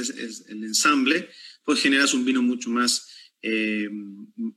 el 0.49 0.65
ensamble, 0.65 1.31
pues 1.65 1.81
generas 1.81 2.13
un 2.15 2.25
vino 2.25 2.43
mucho 2.43 2.69
más 2.69 3.07
eh, 3.47 3.91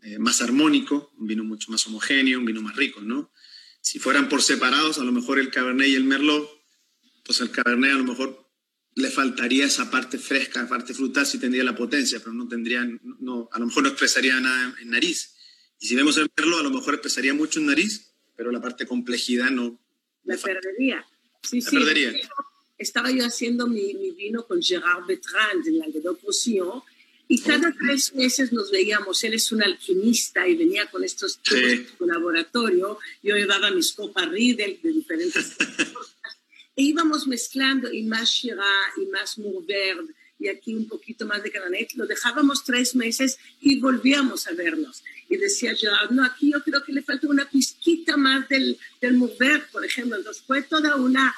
eh, 0.02 0.18
más 0.18 0.42
armónico, 0.42 1.12
un 1.18 1.28
vino 1.28 1.44
mucho 1.44 1.70
más 1.70 1.86
homogéneo, 1.88 2.40
un 2.40 2.46
vino 2.46 2.62
más 2.62 2.74
rico, 2.78 3.02
¿no? 3.02 3.34
Si 3.82 4.00
fueran 4.00 4.30
por 4.30 4.42
separados, 4.42 4.98
a 4.98 5.04
lo 5.04 5.12
mejor 5.12 5.40
el 5.40 5.52
Cabernet 5.52 5.90
y 5.90 5.96
el 5.96 6.06
Merlot, 6.06 6.50
pues 7.26 7.42
el 7.42 7.52
Cabernet 7.52 7.92
a 7.92 7.98
lo 7.98 8.06
mejor 8.06 8.50
le 8.96 9.10
faltaría 9.10 9.66
esa 9.66 9.92
parte 9.92 10.18
fresca, 10.18 10.62
la 10.62 10.70
parte 10.70 10.94
frutal, 10.94 11.26
si 11.26 11.38
tendría 11.38 11.66
la 11.66 11.76
potencia, 11.76 12.20
pero 12.20 12.32
no 12.32 12.48
tendría, 12.48 12.90
no, 13.20 13.50
a 13.52 13.60
lo 13.60 13.66
mejor 13.66 13.84
no 13.84 13.90
expresaría 13.90 14.40
nada 14.40 14.74
en 14.82 14.90
nariz. 14.90 15.36
Y 15.82 15.88
si 15.88 15.96
vemos 15.96 16.16
el 16.16 16.30
Merlot, 16.38 16.62
a 16.62 16.64
lo 16.64 16.72
mejor 16.72 16.94
expresaría 16.94 17.34
mucho 17.34 17.60
en 17.60 17.66
nariz, 17.66 18.14
pero 18.38 18.54
la 18.54 18.62
parte 18.62 18.88
complejidad 18.88 19.52
no. 19.52 19.78
La 20.24 20.38
perdería. 20.38 21.06
Sí, 21.44 21.60
la 21.60 21.72
perdería. 21.72 22.14
Estaba 22.78 23.12
yo 23.12 23.26
haciendo 23.26 23.68
mi, 23.68 23.94
mi, 23.96 24.12
vino 24.12 24.48
con 24.48 24.62
Gérard 24.62 25.06
Bertrand 25.06 25.68
en 25.68 25.80
la 25.80 25.88
Languedoc-Roussillon 25.88 26.84
y 27.28 27.42
cada 27.42 27.74
tres 27.74 28.14
meses 28.14 28.54
nos 28.54 28.72
veíamos, 28.72 29.24
él 29.24 29.34
es 29.34 29.52
un 29.52 29.62
alquimista 29.62 30.48
y 30.48 30.56
venía 30.56 30.86
con 30.88 31.04
estos 31.04 31.40
sí. 31.44 31.86
su 31.98 32.06
laboratorio, 32.06 33.00
yo 33.22 33.36
llevaba 33.36 33.72
mis 33.72 33.94
copas 33.94 34.30
Riedel 34.30 34.80
de 34.82 34.92
diferentes 34.92 35.56
e 36.76 36.84
íbamos 36.84 37.28
mezclando 37.28 37.92
y 37.92 38.04
más 38.04 38.30
Shiraz 38.30 38.98
y 39.02 39.06
más 39.08 39.38
Mourverde 39.40 40.14
y 40.40 40.48
aquí 40.48 40.76
un 40.76 40.88
poquito 40.88 41.26
más 41.26 41.42
de 41.44 41.52
Cabernet, 41.52 41.94
lo 41.96 42.06
dejábamos 42.06 42.64
tres 42.64 42.96
meses 42.96 43.40
y 43.60 43.80
volvíamos 43.80 44.48
a 44.48 44.54
vernos. 44.54 45.04
Y 45.30 45.38
decía 45.38 45.74
yo, 45.74 45.90
no, 46.12 46.24
aquí 46.24 46.52
yo 46.52 46.64
creo 46.64 46.84
que 46.84 46.94
le 46.94 47.02
falta 47.02 47.28
una 47.28 47.50
pizquita 47.50 48.18
más 48.18 48.48
del, 48.48 48.78
del 49.02 49.16
Mourverde, 49.16 49.66
por 49.72 49.84
ejemplo. 49.84 50.16
Entonces 50.16 50.44
fue 50.46 50.62
toda 50.62 50.96
una, 50.96 51.34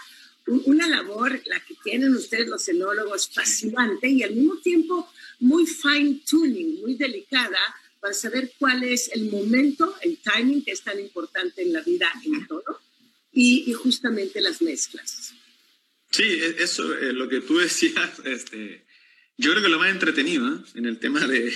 una 0.65 0.87
labor, 0.87 1.41
la 1.45 1.59
que 1.61 1.75
tienen 1.83 2.13
ustedes 2.13 2.47
los 2.47 2.67
enólogos, 2.67 3.29
fascinante 3.29 4.09
y 4.09 4.21
al 4.23 4.35
mismo 4.35 4.57
tiempo 4.57 5.09
muy 5.39 5.65
fine 5.65 6.21
tuning, 6.29 6.81
muy 6.81 6.95
delicada 6.95 7.59
para 7.99 8.13
saber 8.13 8.53
cuál 8.57 8.83
es 8.83 9.09
el 9.13 9.29
momento, 9.29 9.95
el 10.01 10.17
timing 10.17 10.63
que 10.63 10.71
es 10.71 10.81
tan 10.81 10.99
importante 10.99 11.61
en 11.61 11.73
la 11.73 11.81
vida 11.81 12.11
en 12.25 12.47
todo 12.47 12.81
y, 13.31 13.69
y 13.69 13.73
justamente 13.73 14.41
las 14.41 14.61
mezclas. 14.61 15.33
Sí, 16.11 16.23
e, 16.23 16.63
eso, 16.63 16.93
eh, 16.97 17.13
lo 17.13 17.27
que 17.27 17.41
tú 17.41 17.57
decías, 17.57 18.19
este, 18.25 18.85
yo 19.37 19.51
creo 19.51 19.63
que 19.63 19.69
lo 19.69 19.79
más 19.79 19.91
entretenido 19.91 20.47
¿eh? 20.47 20.59
en 20.75 20.85
el 20.85 20.99
tema 20.99 21.25
de, 21.27 21.51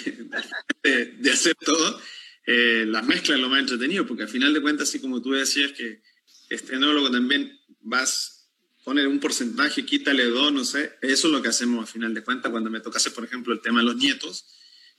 de, 0.83 1.05
de 1.05 1.31
hacer 1.31 1.55
todo, 1.55 2.01
eh, 2.45 2.85
las 2.87 3.05
mezclas 3.05 3.37
es 3.37 3.41
lo 3.41 3.49
más 3.49 3.59
entretenido, 3.59 4.05
porque 4.05 4.23
al 4.23 4.29
final 4.29 4.53
de 4.53 4.61
cuentas, 4.61 4.89
así 4.89 4.99
como 4.99 5.21
tú 5.21 5.31
decías 5.31 5.71
que 5.71 6.01
este 6.49 6.75
enólogo 6.75 7.09
también 7.09 7.59
vas 7.81 8.42
poner 8.83 9.07
un 9.07 9.19
porcentaje, 9.19 9.85
quítale 9.85 10.25
dos, 10.25 10.51
no 10.51 10.65
sé. 10.65 10.93
Eso 11.01 11.27
es 11.27 11.33
lo 11.33 11.41
que 11.41 11.49
hacemos 11.49 11.83
a 11.83 11.91
final 11.91 12.13
de 12.13 12.23
cuentas 12.23 12.51
cuando 12.51 12.69
me 12.69 12.81
toca 12.81 12.97
hacer, 12.97 13.13
por 13.13 13.23
ejemplo, 13.23 13.53
el 13.53 13.61
tema 13.61 13.79
de 13.79 13.85
los 13.85 13.95
nietos. 13.95 14.45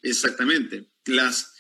Exactamente. 0.03 0.91
Las, 1.07 1.53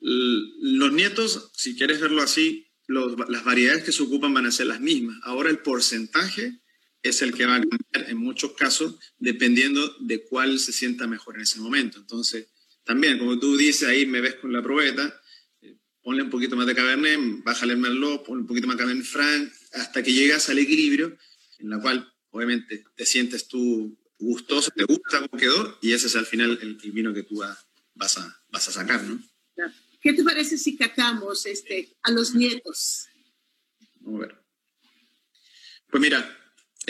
los 0.00 0.92
nietos, 0.92 1.50
si 1.54 1.76
quieres 1.76 2.00
verlo 2.00 2.22
así, 2.22 2.68
los, 2.86 3.16
las 3.28 3.44
variedades 3.44 3.84
que 3.84 3.92
se 3.92 4.02
ocupan 4.02 4.34
van 4.34 4.46
a 4.46 4.52
ser 4.52 4.66
las 4.66 4.80
mismas. 4.80 5.18
Ahora 5.22 5.50
el 5.50 5.58
porcentaje 5.58 6.60
es 7.02 7.22
el 7.22 7.34
que 7.34 7.46
va 7.46 7.56
a 7.56 7.60
cambiar 7.60 8.10
en 8.10 8.16
muchos 8.16 8.52
casos 8.52 8.96
dependiendo 9.18 9.96
de 10.00 10.24
cuál 10.24 10.58
se 10.58 10.72
sienta 10.72 11.06
mejor 11.06 11.36
en 11.36 11.42
ese 11.42 11.58
momento. 11.58 11.98
Entonces, 11.98 12.48
también, 12.84 13.18
como 13.18 13.38
tú 13.38 13.56
dices, 13.56 13.88
ahí 13.88 14.06
me 14.06 14.20
ves 14.20 14.36
con 14.36 14.52
la 14.52 14.62
probeta, 14.62 15.20
eh, 15.60 15.78
ponle 16.00 16.22
un 16.22 16.30
poquito 16.30 16.56
más 16.56 16.66
de 16.66 16.74
Cabernet, 16.74 17.42
bájale 17.44 17.72
el 17.72 17.78
Merlot, 17.78 18.24
ponle 18.24 18.42
un 18.42 18.46
poquito 18.46 18.66
más 18.66 18.76
de 18.76 18.82
Cabernet 18.82 19.06
Franc, 19.06 19.52
hasta 19.72 20.02
que 20.02 20.12
llegas 20.12 20.48
al 20.48 20.58
equilibrio 20.58 21.16
en 21.62 21.70
la 21.70 21.80
cual 21.80 22.12
obviamente 22.30 22.84
te 22.94 23.06
sientes 23.06 23.48
tú 23.48 23.96
gustoso, 24.18 24.70
te 24.74 24.84
gusta 24.84 25.20
cómo 25.20 25.40
quedó 25.40 25.78
y 25.80 25.92
ese 25.92 26.06
es 26.06 26.16
al 26.16 26.26
final 26.26 26.58
el, 26.60 26.78
el 26.82 26.92
vino 26.92 27.12
que 27.12 27.22
tú 27.22 27.38
vas 27.94 28.18
a, 28.18 28.44
vas 28.50 28.68
a 28.68 28.72
sacar, 28.72 29.02
¿no? 29.04 29.22
¿Qué 30.00 30.12
te 30.12 30.24
parece 30.24 30.58
si 30.58 30.76
catamos 30.76 31.46
este, 31.46 31.96
a 32.02 32.10
los 32.10 32.34
nietos? 32.34 33.06
Vamos 34.00 34.24
a 34.24 34.26
ver. 34.26 34.36
Pues 35.88 36.00
mira, 36.00 36.38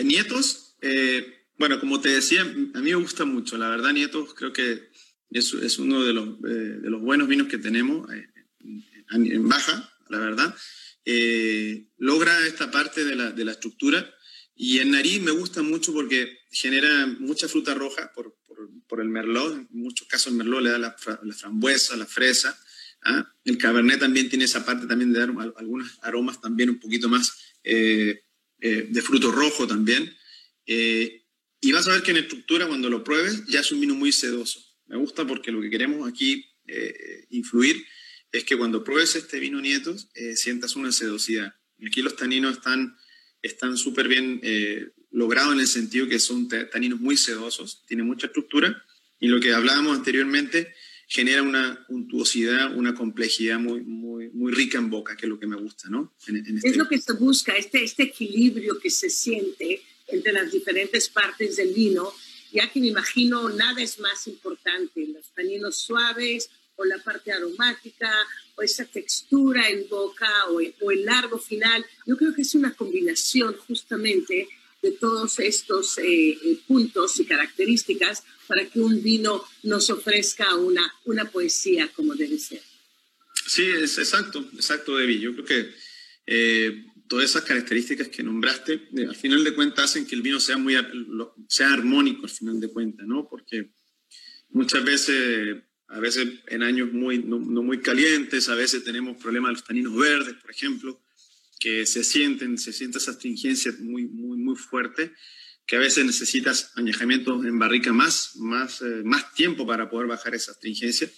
nietos, 0.03 0.75
eh, 0.81 1.45
bueno, 1.57 1.79
como 1.79 2.01
te 2.01 2.09
decía, 2.09 2.41
a 2.41 2.45
mí 2.45 2.89
me 2.89 2.95
gusta 2.95 3.25
mucho, 3.25 3.57
la 3.57 3.69
verdad, 3.69 3.93
nietos 3.93 4.33
creo 4.33 4.51
que 4.51 4.89
es, 5.29 5.53
es 5.53 5.77
uno 5.77 6.03
de 6.03 6.13
los, 6.13 6.29
eh, 6.45 6.79
de 6.81 6.89
los 6.89 7.01
buenos 7.01 7.27
vinos 7.27 7.47
que 7.47 7.59
tenemos 7.59 8.11
eh, 8.11 8.27
en, 9.11 9.31
en, 9.31 9.47
baja, 9.47 9.93
la 10.09 10.17
verdad. 10.17 10.55
Logra 11.97 12.47
esta 12.47 12.71
parte 12.71 13.03
de 13.05 13.15
la, 13.15 13.31
de 13.31 13.45
la 13.45 13.51
estructura 13.51 14.11
y 14.55 14.79
en 14.79 14.91
nariz 14.91 15.21
me 15.21 15.31
gusta 15.31 15.63
mucho 15.63 15.93
porque 15.93 16.39
genera 16.51 17.07
mucha 17.19 17.47
fruta 17.47 17.73
roja 17.73 18.11
por, 18.13 18.37
por, 18.87 19.01
el 19.01 19.09
merlot. 19.09 19.53
En 19.53 19.67
muchos 19.71 20.07
casos 20.07 20.27
el 20.27 20.37
merlot 20.37 20.61
le 20.61 20.69
da 20.69 20.77
la, 20.77 20.95
la 21.23 21.33
frambuesa, 21.33 21.95
la 21.95 22.05
fresa. 22.05 22.57
¿ah? 23.01 23.27
El 23.43 23.57
cabernet 23.57 23.99
también 23.99 24.29
tiene 24.29 24.45
esa 24.45 24.63
parte 24.63 24.85
también 24.85 25.11
de 25.11 25.19
dar 25.19 25.33
algunos 25.55 25.97
aromas 26.03 26.39
también 26.39 26.69
un 26.69 26.79
poquito 26.79 27.09
más 27.09 27.55
eh, 27.63 28.23
eh, 28.59 28.87
de 28.89 29.01
fruto 29.01 29.31
rojo 29.31 29.65
también. 29.65 30.15
Eh, 30.67 31.25
y 31.59 31.71
vas 31.71 31.87
a 31.87 31.93
ver 31.93 32.03
que 32.03 32.11
en 32.11 32.17
estructura 32.17 32.67
cuando 32.67 32.89
lo 32.89 33.03
pruebes 33.03 33.45
ya 33.47 33.61
es 33.61 33.71
un 33.71 33.79
vino 33.79 33.95
muy 33.95 34.11
sedoso. 34.11 34.59
Me 34.85 34.97
gusta 34.97 35.25
porque 35.25 35.51
lo 35.51 35.61
que 35.61 35.69
queremos 35.69 36.07
aquí 36.07 36.45
influir 37.29 37.85
es 38.31 38.45
que 38.45 38.55
cuando 38.55 38.83
pruebes 38.83 39.15
este 39.15 39.39
vino 39.39 39.59
nietos 39.59 40.09
sientas 40.35 40.75
una 40.75 40.91
sedosidad. 40.91 41.55
Aquí 41.85 42.01
los 42.01 42.15
taninos 42.15 42.57
están 42.57 42.95
están 43.43 43.77
súper 43.77 44.07
bien 44.07 44.39
eh, 44.41 44.89
logrados 45.11 45.53
en 45.53 45.59
el 45.59 45.67
sentido 45.67 46.07
que 46.07 46.17
son 46.17 46.47
taninos 46.47 46.99
muy 46.99 47.17
sedosos, 47.17 47.83
tienen 47.85 48.07
mucha 48.07 48.27
estructura 48.27 48.83
y 49.19 49.27
lo 49.27 49.39
que 49.39 49.53
hablábamos 49.53 49.95
anteriormente 49.95 50.73
genera 51.07 51.43
una 51.43 51.85
untuosidad, 51.89 52.75
una 52.75 52.95
complejidad 52.95 53.59
muy, 53.59 53.81
muy, 53.81 54.29
muy 54.29 54.51
rica 54.51 54.79
en 54.79 54.89
boca, 54.89 55.15
que 55.15 55.27
es 55.27 55.29
lo 55.29 55.39
que 55.39 55.45
me 55.45 55.57
gusta, 55.57 55.89
¿no? 55.89 56.15
En, 56.27 56.37
en 56.37 56.57
este... 56.57 56.69
Es 56.69 56.77
lo 56.77 56.87
que 56.87 56.97
se 56.97 57.13
busca, 57.13 57.53
este, 57.53 57.83
este 57.83 58.03
equilibrio 58.03 58.79
que 58.79 58.89
se 58.89 59.09
siente 59.09 59.81
entre 60.07 60.31
las 60.31 60.51
diferentes 60.51 61.09
partes 61.09 61.57
del 61.57 61.73
vino, 61.73 62.11
ya 62.51 62.71
que 62.71 62.79
me 62.79 62.87
imagino 62.87 63.49
nada 63.49 63.81
es 63.81 63.99
más 63.99 64.25
importante, 64.27 65.05
los 65.07 65.29
taninos 65.33 65.77
suaves 65.77 66.49
o 66.75 66.85
la 66.85 66.97
parte 66.97 67.31
aromática 67.31 68.11
o 68.55 68.61
esa 68.61 68.85
textura 68.85 69.69
en 69.69 69.87
boca 69.89 70.27
o, 70.49 70.61
o, 70.81 70.91
el 70.91 71.05
largo 71.05 71.39
final. 71.39 71.85
Yo 72.05 72.17
creo 72.17 72.33
que 72.33 72.43
es 72.43 72.55
una 72.55 72.73
combinación 72.73 73.55
justamente 73.67 74.47
de 74.81 74.91
todos 74.91 75.39
estos 75.39 75.97
eh, 75.97 76.31
eh, 76.31 76.59
puntos 76.67 77.19
y 77.19 77.25
características 77.25 78.23
para 78.47 78.65
que 78.65 78.79
un 78.79 79.01
vino 79.01 79.43
nos 79.63 79.89
ofrezca 79.89 80.55
una, 80.55 80.93
una 81.05 81.25
poesía 81.31 81.87
como 81.95 82.15
debe 82.15 82.37
ser. 82.37 82.61
Sí, 83.47 83.63
es 83.63 83.97
exacto, 83.97 84.47
exacto, 84.53 84.97
Debbie. 84.97 85.19
Yo 85.19 85.33
creo 85.33 85.45
que 85.45 85.73
eh, 86.25 86.85
todas 87.07 87.29
esas 87.29 87.43
características 87.43 88.07
que 88.07 88.23
nombraste, 88.23 88.73
eh, 88.73 89.05
al 89.07 89.15
final 89.15 89.43
de 89.43 89.53
cuentas, 89.53 89.85
hacen 89.85 90.05
que 90.05 90.15
el 90.15 90.21
vino 90.21 90.39
sea, 90.39 90.57
muy, 90.57 90.75
sea 91.47 91.71
armónico, 91.73 92.23
al 92.23 92.29
final 92.29 92.59
de 92.59 92.69
cuentas, 92.69 93.05
¿no? 93.07 93.27
Porque 93.29 93.71
muchas 94.49 94.83
veces 94.83 95.63
a 95.93 95.99
veces 95.99 96.27
en 96.47 96.63
años 96.63 96.91
muy, 96.91 97.19
no, 97.19 97.39
no, 97.39 97.61
muy 97.61 97.79
calientes, 97.79 98.49
a 98.49 98.55
veces 98.55 98.83
tenemos 98.83 99.17
problemas 99.17 99.49
de 99.49 99.53
los 99.53 99.63
taninos 99.63 99.95
verdes, 99.95 100.33
por 100.35 100.49
ejemplo, 100.49 100.99
que 101.59 101.85
se 101.85 102.03
sienten, 102.03 102.57
se 102.57 102.73
siente 102.73 102.97
esa 102.97 103.11
astringencia 103.11 103.73
muy, 103.79 104.05
muy, 104.05 104.37
muy 104.37 104.55
fuerte, 104.55 105.13
que 105.67 105.75
a 105.75 105.79
veces 105.79 106.03
necesitas 106.03 106.71
añejamientos 106.75 107.45
en 107.45 107.59
barrica 107.59 107.93
más, 107.93 108.35
más, 108.37 108.81
eh, 108.81 109.03
más 109.05 109.33
tiempo 109.35 109.67
para 109.67 109.87
poder 109.89 110.07
bajar 110.07 110.33
esa 110.33 110.51
astringencia, 110.51 111.09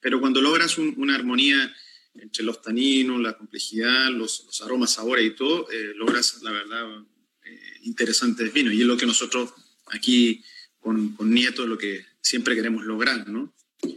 pero 0.00 0.20
cuando 0.20 0.42
logras 0.42 0.78
un, 0.78 0.94
una 0.96 1.14
armonía 1.14 1.72
entre 2.14 2.44
los 2.44 2.60
taninos, 2.60 3.20
la 3.20 3.38
complejidad, 3.38 4.10
los, 4.10 4.44
los 4.46 4.60
aromas, 4.62 4.94
sabores 4.94 5.26
y 5.26 5.30
todo, 5.30 5.70
eh, 5.70 5.92
logras, 5.94 6.42
la 6.42 6.50
verdad, 6.50 7.04
eh, 7.44 7.60
interesantes 7.82 8.52
vinos. 8.52 8.74
Y 8.74 8.82
es 8.82 8.86
lo 8.86 8.96
que 8.96 9.06
nosotros 9.06 9.52
aquí 9.86 10.44
con, 10.80 11.14
con 11.14 11.30
Nieto, 11.32 11.66
lo 11.66 11.78
que 11.78 12.04
siempre 12.20 12.54
queremos 12.54 12.84
lograr, 12.84 13.28
¿no? 13.28 13.53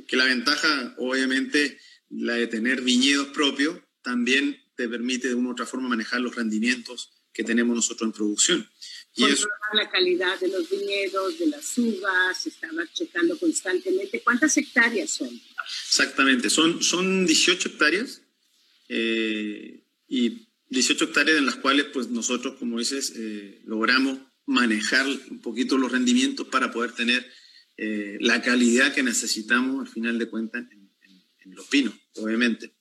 Que 0.07 0.15
la 0.15 0.25
ventaja, 0.25 0.95
obviamente, 0.97 1.79
la 2.09 2.33
de 2.33 2.47
tener 2.47 2.81
viñedos 2.81 3.27
propios, 3.29 3.79
también 4.01 4.61
te 4.75 4.87
permite 4.87 5.27
de 5.27 5.35
una 5.35 5.49
u 5.49 5.51
otra 5.51 5.65
forma 5.65 5.89
manejar 5.89 6.21
los 6.21 6.35
rendimientos 6.35 7.11
que 7.33 7.43
tenemos 7.43 7.75
nosotros 7.75 8.07
en 8.07 8.13
producción. 8.13 8.69
controlar 9.15 9.73
la 9.73 9.89
calidad 9.89 10.39
de 10.39 10.47
los 10.47 10.69
viñedos, 10.69 11.37
de 11.37 11.47
las 11.47 11.77
uvas, 11.77 12.47
estaba 12.47 12.83
checando 12.93 13.37
constantemente. 13.37 14.21
¿Cuántas 14.21 14.57
hectáreas 14.57 15.11
son? 15.11 15.29
Exactamente, 15.87 16.49
son, 16.49 16.81
son 16.81 17.25
18 17.25 17.69
hectáreas 17.69 18.21
eh, 18.89 19.83
y 20.07 20.47
18 20.69 21.05
hectáreas 21.05 21.37
en 21.37 21.45
las 21.45 21.55
cuales 21.55 21.85
pues 21.93 22.09
nosotros, 22.09 22.55
como 22.57 22.79
dices, 22.79 23.13
eh, 23.15 23.61
logramos 23.65 24.19
manejar 24.45 25.05
un 25.29 25.41
poquito 25.41 25.77
los 25.77 25.91
rendimientos 25.91 26.47
para 26.47 26.71
poder 26.71 26.93
tener 26.93 27.29
eh, 27.77 28.17
la 28.21 28.41
calidad 28.41 28.93
que 28.93 29.03
necesitamos 29.03 29.87
al 29.87 29.87
final 29.87 30.17
de 30.17 30.27
cuentas 30.27 30.65
en, 30.71 30.87
los 31.55 31.69
vinos, 31.69 31.93
obviamente. 32.15 32.75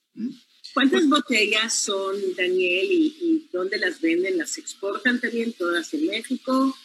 ¿Cuántas 0.74 1.08
botellas 1.08 1.72
son, 1.72 2.16
Daniel, 2.36 2.88
y, 2.90 3.48
dónde 3.52 3.78
las 3.78 4.00
venden? 4.00 4.38
¿Las 4.38 4.58
exportan 4.58 5.20
también 5.20 5.52
todas 5.52 5.94
en 5.94 6.06
México? 6.06 6.76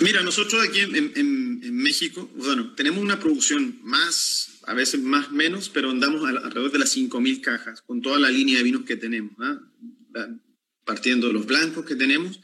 Mira, 0.00 0.22
nosotros 0.22 0.66
aquí 0.66 0.80
en, 0.80 1.74
México, 1.74 2.30
bueno, 2.34 2.74
tenemos 2.74 3.00
una 3.00 3.20
producción 3.20 3.78
más, 3.82 4.58
a 4.62 4.72
veces 4.72 5.02
más 5.02 5.30
menos, 5.30 5.68
pero 5.68 5.90
andamos 5.90 6.26
alrededor 6.26 6.72
de 6.72 6.78
las 6.78 6.96
5.000 6.96 7.42
cajas 7.42 7.82
con 7.82 8.00
toda 8.00 8.18
la 8.18 8.30
línea 8.30 8.56
de 8.56 8.64
vinos 8.64 8.84
que 8.84 8.96
tenemos, 8.96 9.32
¿ah? 9.40 9.60
partiendo 10.84 11.26
de 11.26 11.34
los 11.34 11.46
blancos 11.46 11.84
que 11.84 11.94
tenemos 11.94 12.40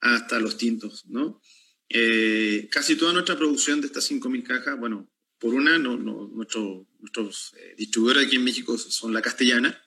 hasta 0.00 0.40
los 0.40 0.58
tintos, 0.58 1.06
¿no? 1.06 1.40
Eh, 1.88 2.68
casi 2.70 2.96
toda 2.96 3.12
nuestra 3.12 3.36
producción 3.36 3.80
de 3.80 3.86
estas 3.86 4.10
5.000 4.10 4.42
cajas, 4.42 4.78
bueno, 4.78 5.10
por 5.38 5.54
una, 5.54 5.78
no, 5.78 5.96
nuestros 5.96 7.54
eh, 7.56 7.74
distribuidores 7.76 8.26
aquí 8.26 8.36
en 8.36 8.44
México 8.44 8.78
son 8.78 9.12
la 9.12 9.20
castellana, 9.20 9.80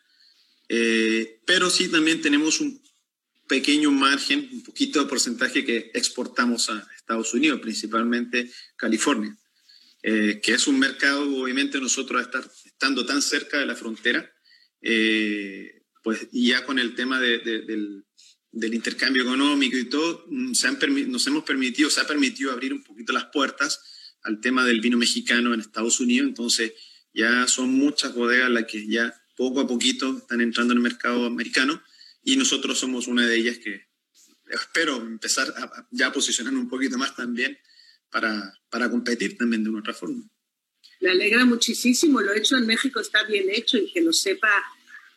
eh, 0.69 1.41
pero 1.45 1.69
sí 1.69 1.89
también 1.89 2.21
tenemos 2.21 2.61
un 2.61 2.81
pequeño 3.47 3.91
margen, 3.91 4.49
un 4.51 4.63
poquito 4.63 4.99
de 5.01 5.09
porcentaje 5.09 5.63
que 5.65 5.91
exportamos 5.93 6.69
a 6.69 6.87
Estados 6.95 7.33
Unidos, 7.33 7.61
principalmente 7.61 8.51
California, 8.75 9.35
que 10.01 10.41
es 10.45 10.67
un 10.67 10.79
mercado, 10.79 11.23
obviamente 11.41 11.79
nosotros 11.79 12.21
estar, 12.21 12.49
estando 12.65 13.05
tan 13.05 13.21
cerca 13.21 13.57
de 13.57 13.65
la 13.65 13.75
frontera, 13.75 14.29
pues 16.03 16.27
ya 16.31 16.65
con 16.65 16.77
el 16.79 16.95
tema 16.95 17.19
del, 17.19 18.05
del 18.59 18.73
intercambio 18.73 19.23
económico 19.23 19.77
y 19.77 19.85
todo, 19.85 20.25
mm, 20.27 20.53
se 20.53 20.67
han 20.67 20.77
nos 21.11 21.27
hemos 21.27 21.43
permitido, 21.43 21.89
se 21.89 22.01
ha 22.01 22.07
permitido 22.07 22.51
abrir 22.51 22.73
un 22.73 22.83
poquito 22.83 23.13
las 23.13 23.25
puertas 23.25 23.79
al 24.23 24.41
tema 24.41 24.65
del 24.65 24.81
vino 24.81 24.97
mexicano 24.97 25.53
en 25.53 25.59
Estados 25.59 25.99
Unidos, 25.99 26.27
entonces 26.27 26.73
ya 27.13 27.47
son 27.47 27.69
muchas 27.69 28.13
bodegas 28.13 28.49
las 28.49 28.65
que 28.65 28.87
ya 28.87 29.13
poco 29.35 29.61
a 29.61 29.67
poquito 29.67 30.17
están 30.17 30.41
entrando 30.41 30.73
en 30.73 30.79
el 30.79 30.83
mercado 30.83 31.25
americano 31.25 31.81
y 32.23 32.35
nosotros 32.35 32.79
somos 32.79 33.07
una 33.07 33.27
de 33.27 33.37
ellas 33.37 33.59
que 33.59 33.87
espero 34.49 34.97
empezar 34.97 35.47
a, 35.55 35.87
ya 35.91 36.11
posicionarnos 36.11 36.63
un 36.63 36.69
poquito 36.69 36.97
más 36.97 37.15
también 37.15 37.57
para, 38.09 38.53
para 38.69 38.89
competir 38.89 39.37
también 39.37 39.63
de 39.63 39.69
una 39.69 39.79
otra 39.79 39.93
forma. 39.93 40.23
Me 40.99 41.11
alegra 41.11 41.45
muchísimo, 41.45 42.21
lo 42.21 42.33
hecho 42.33 42.57
en 42.57 42.65
México 42.65 42.99
está 42.99 43.23
bien 43.23 43.45
hecho 43.49 43.77
y 43.77 43.91
que 43.91 44.01
lo 44.01 44.11
sepa 44.11 44.49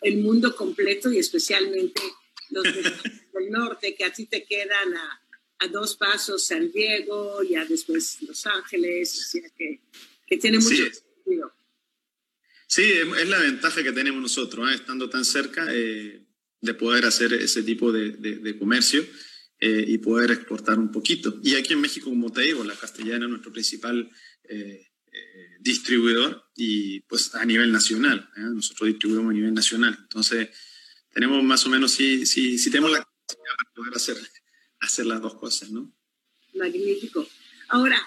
el 0.02 0.18
mundo 0.18 0.54
completo 0.54 1.10
y 1.10 1.18
especialmente 1.18 2.02
los 2.50 2.64
del 3.40 3.50
norte, 3.50 3.94
que 3.94 4.04
a 4.04 4.12
ti 4.12 4.26
te 4.26 4.44
quedan 4.44 4.96
a, 4.96 5.22
a, 5.58 5.68
dos 5.68 5.96
pasos 5.96 6.46
San 6.46 6.70
Diego, 6.70 7.42
ya 7.42 7.64
después 7.64 8.22
Los 8.22 8.46
Ángeles, 8.46 9.18
o 9.18 9.30
sea 9.30 9.50
que, 9.56 9.80
que 10.26 10.36
tiene 10.36 10.58
mucho 10.58 10.76
sí. 10.76 10.90
sentido. 10.92 11.52
Sí, 12.66 12.84
es 12.84 13.28
la 13.28 13.40
ventaja 13.40 13.82
que 13.82 13.90
tenemos 13.90 14.22
nosotros, 14.22 14.70
¿eh? 14.70 14.76
estando 14.76 15.10
tan 15.10 15.24
cerca 15.24 15.66
eh, 15.70 16.24
de 16.60 16.74
poder 16.74 17.04
hacer 17.04 17.32
ese 17.32 17.64
tipo 17.64 17.90
de, 17.90 18.12
de, 18.12 18.58
comercio 18.58 19.04
eh, 19.58 19.84
y 19.88 19.98
poder 19.98 20.30
exportar 20.30 20.78
un 20.78 20.92
poquito. 20.92 21.40
Y 21.42 21.56
aquí 21.56 21.72
en 21.72 21.80
México, 21.80 22.08
como 22.10 22.30
te 22.30 22.42
digo, 22.42 22.62
la 22.62 22.76
castellana 22.76 23.24
es 23.24 23.30
nuestro 23.30 23.52
principal 23.52 24.08
distribuidor 25.60 26.44
y 26.56 27.00
pues 27.00 27.34
a 27.34 27.44
nivel 27.44 27.70
nacional, 27.70 28.28
nosotros 28.36 28.88
distribuimos 28.88 29.30
a 29.30 29.34
nivel 29.34 29.54
nacional. 29.54 29.96
Entonces, 30.00 30.48
tenemos 31.12 31.42
más 31.42 31.66
o 31.66 31.70
menos, 31.70 31.90
sí, 31.90 32.24
sí, 32.24 32.58
sí 32.58 32.70
tenemos 32.70 32.92
la 32.92 33.06
para 33.36 33.74
poder 33.74 33.94
hacer, 33.94 34.16
hacer 34.80 35.06
las 35.06 35.20
dos 35.20 35.34
cosas, 35.34 35.70
¿no? 35.70 35.92
Magnífico. 36.54 37.26
Ahora, 37.68 38.00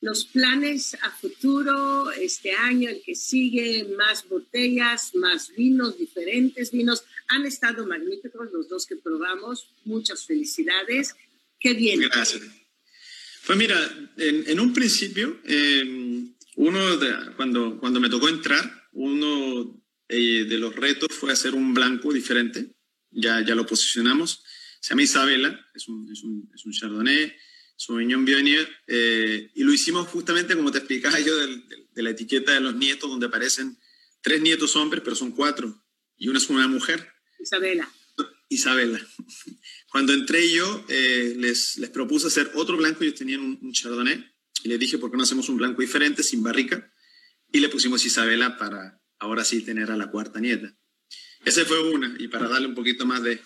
los 0.00 0.24
planes 0.24 0.94
a 1.00 1.10
futuro, 1.10 2.10
este 2.10 2.52
año, 2.52 2.90
el 2.90 3.02
que 3.02 3.14
sigue, 3.14 3.88
más 3.96 4.28
botellas, 4.28 5.14
más 5.14 5.52
vinos, 5.56 5.96
diferentes 5.96 6.72
vinos. 6.72 7.04
Han 7.28 7.46
estado 7.46 7.86
magníficos 7.86 8.50
los 8.52 8.68
dos 8.68 8.84
que 8.86 8.96
probamos. 8.96 9.68
Muchas 9.84 10.26
felicidades. 10.26 11.14
Qué 11.60 11.74
bien. 11.74 12.00
Gracias. 12.00 12.42
Pues 13.46 13.58
mira, 13.58 13.76
en, 14.16 14.48
en 14.48 14.60
un 14.60 14.72
principio, 14.72 15.40
eh, 15.44 16.24
uno 16.56 16.96
de, 16.96 17.34
cuando, 17.36 17.78
cuando 17.78 18.00
me 18.00 18.10
tocó 18.10 18.28
entrar, 18.28 18.88
uno 18.92 19.82
eh, 20.08 20.44
de 20.48 20.58
los 20.58 20.74
retos 20.74 21.08
fue 21.12 21.32
hacer 21.32 21.54
un 21.54 21.72
blanco 21.72 22.12
diferente. 22.12 22.72
Ya, 23.12 23.44
ya 23.44 23.54
lo 23.54 23.66
posicionamos. 23.66 24.42
Se 24.80 24.90
llama 24.90 25.02
Isabela, 25.02 25.66
es 25.74 25.86
un, 25.88 26.10
es 26.10 26.22
un, 26.22 26.50
es 26.54 26.64
un 26.64 26.72
Chardonnay, 26.72 27.32
Sauvignon 27.76 28.24
Viognier, 28.24 28.68
eh, 28.86 29.50
y 29.54 29.62
lo 29.64 29.72
hicimos 29.72 30.08
justamente 30.08 30.56
como 30.56 30.72
te 30.72 30.78
explicaba 30.78 31.18
yo 31.20 31.34
de, 31.36 32.02
la 32.02 32.10
etiqueta 32.10 32.52
de 32.52 32.60
los 32.60 32.74
nietos, 32.74 33.08
donde 33.08 33.26
aparecen 33.26 33.78
tres 34.20 34.40
nietos 34.40 34.76
hombres, 34.76 35.02
pero 35.04 35.16
son 35.16 35.32
cuatro, 35.32 35.84
y 36.16 36.28
una 36.28 36.38
es 36.38 36.48
una 36.48 36.66
mujer. 36.68 37.12
Isabela. 37.38 37.88
Isabela. 38.48 39.00
Cuando 39.90 40.12
entré 40.12 40.52
yo, 40.52 40.84
eh, 40.88 41.34
les, 41.36 41.78
les 41.78 41.90
propuse 41.90 42.26
hacer 42.26 42.50
otro 42.54 42.76
blanco, 42.76 43.04
ellos 43.04 43.14
tenían 43.14 43.40
un, 43.40 43.58
un, 43.60 43.72
Chardonnay, 43.72 44.24
y 44.64 44.68
les 44.68 44.78
dije, 44.78 44.98
¿por 44.98 45.10
qué 45.10 45.16
no 45.16 45.22
hacemos 45.22 45.48
un 45.48 45.56
blanco 45.56 45.80
diferente, 45.80 46.22
sin 46.22 46.42
barrica? 46.42 46.92
Y 47.52 47.60
le 47.60 47.68
pusimos 47.68 48.04
Isabela 48.04 48.56
para, 48.56 49.00
ahora 49.18 49.44
sí 49.44 49.62
tener 49.62 49.90
a 49.90 49.96
la 49.96 50.10
cuarta 50.10 50.40
nieta. 50.40 50.76
Esa 51.44 51.64
fue 51.64 51.90
una, 51.90 52.14
y 52.18 52.28
para 52.28 52.48
darle 52.48 52.68
un 52.68 52.74
poquito 52.74 53.04
más 53.04 53.22
de, 53.22 53.40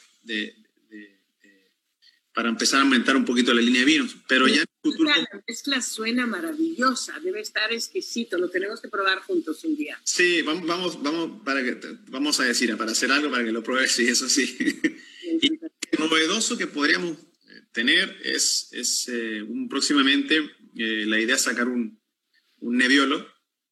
para 2.33 2.49
empezar 2.49 2.81
a 2.81 2.83
aumentar 2.83 3.17
un 3.17 3.25
poquito 3.25 3.55
la 3.55 3.63
línea 3.63 3.81
de 3.81 3.87
vinos. 3.87 4.17
Pero 4.29 4.47
ya 4.47 4.65
La 4.99 5.43
mezcla 5.49 5.81
suena 5.81 6.27
maravillosa, 6.27 7.19
debe 7.21 7.41
estar 7.41 7.73
exquisito, 7.73 8.39
lo 8.39 8.51
tenemos 8.51 8.81
que 8.81 8.89
probar 8.89 9.21
juntos 9.21 9.65
un 9.65 9.77
día. 9.77 9.99
Sí, 10.05 10.43
vamos, 10.43 10.67
vamos, 10.67 11.03
vamos, 11.03 11.43
para 11.45 11.63
que, 11.63 11.79
vamos 12.09 12.39
a 12.41 12.45
decir, 12.45 12.77
para 12.77 12.93
hacer 12.93 13.11
algo, 13.11 13.31
para 13.31 13.45
que 13.45 13.53
lo 13.53 13.63
pruebes, 13.63 13.93
sí, 13.93 14.07
eso 14.07 14.29
sí. 14.29 14.57
y 15.41 15.49
lo 15.49 16.07
novedoso 16.07 16.59
que 16.59 16.67
podríamos 16.67 17.13
eh, 17.13 17.63
tener 17.73 18.19
es, 18.23 18.69
es 18.73 19.09
eh, 19.09 19.43
un, 19.43 19.69
próximamente 19.69 20.37
eh, 20.77 21.05
la 21.07 21.19
idea 21.19 21.37
es 21.37 21.43
sacar 21.43 21.69
un, 21.69 21.99
un 22.61 22.77
neviolo 22.77 23.27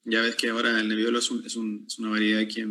ya 0.05 0.21
ves 0.21 0.37
que 0.37 0.51
ahora 0.51 0.79
el 0.79 0.89
Nebbiolo 0.89 1.19
es, 1.19 1.31
es, 1.45 1.57
una 1.57 2.11
variedad 2.11 2.47
que, 2.47 2.69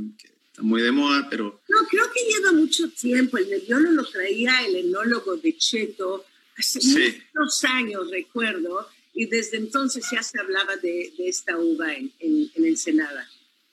está 0.54 0.62
muy 0.62 0.84
de 0.84 0.92
moda, 0.92 1.28
pero... 1.32 1.64
No, 1.68 1.88
creo 1.90 2.06
que 2.14 2.22
lleva 2.32 2.52
mucho 2.52 2.88
tiempo. 2.92 3.38
El 3.40 3.50
Nebbiolo 3.50 3.92
lo 3.92 4.06
traía 4.06 4.64
el 4.66 4.76
enólogo 4.76 5.36
de 5.36 5.58
Cheto 5.58 6.24
hace 6.56 6.80
muchos 7.34 7.64
años, 7.64 8.12
recuerdo, 8.12 8.88
y 9.16 9.26
desde 9.26 9.58
entonces 9.58 10.06
ya 10.12 10.22
se 10.22 10.40
hablaba 10.40 10.76
de, 10.78 11.12
esta 11.18 11.58
uva 11.58 11.96
en, 11.96 12.12
en, 12.20 12.52
Ensenada. 12.56 13.28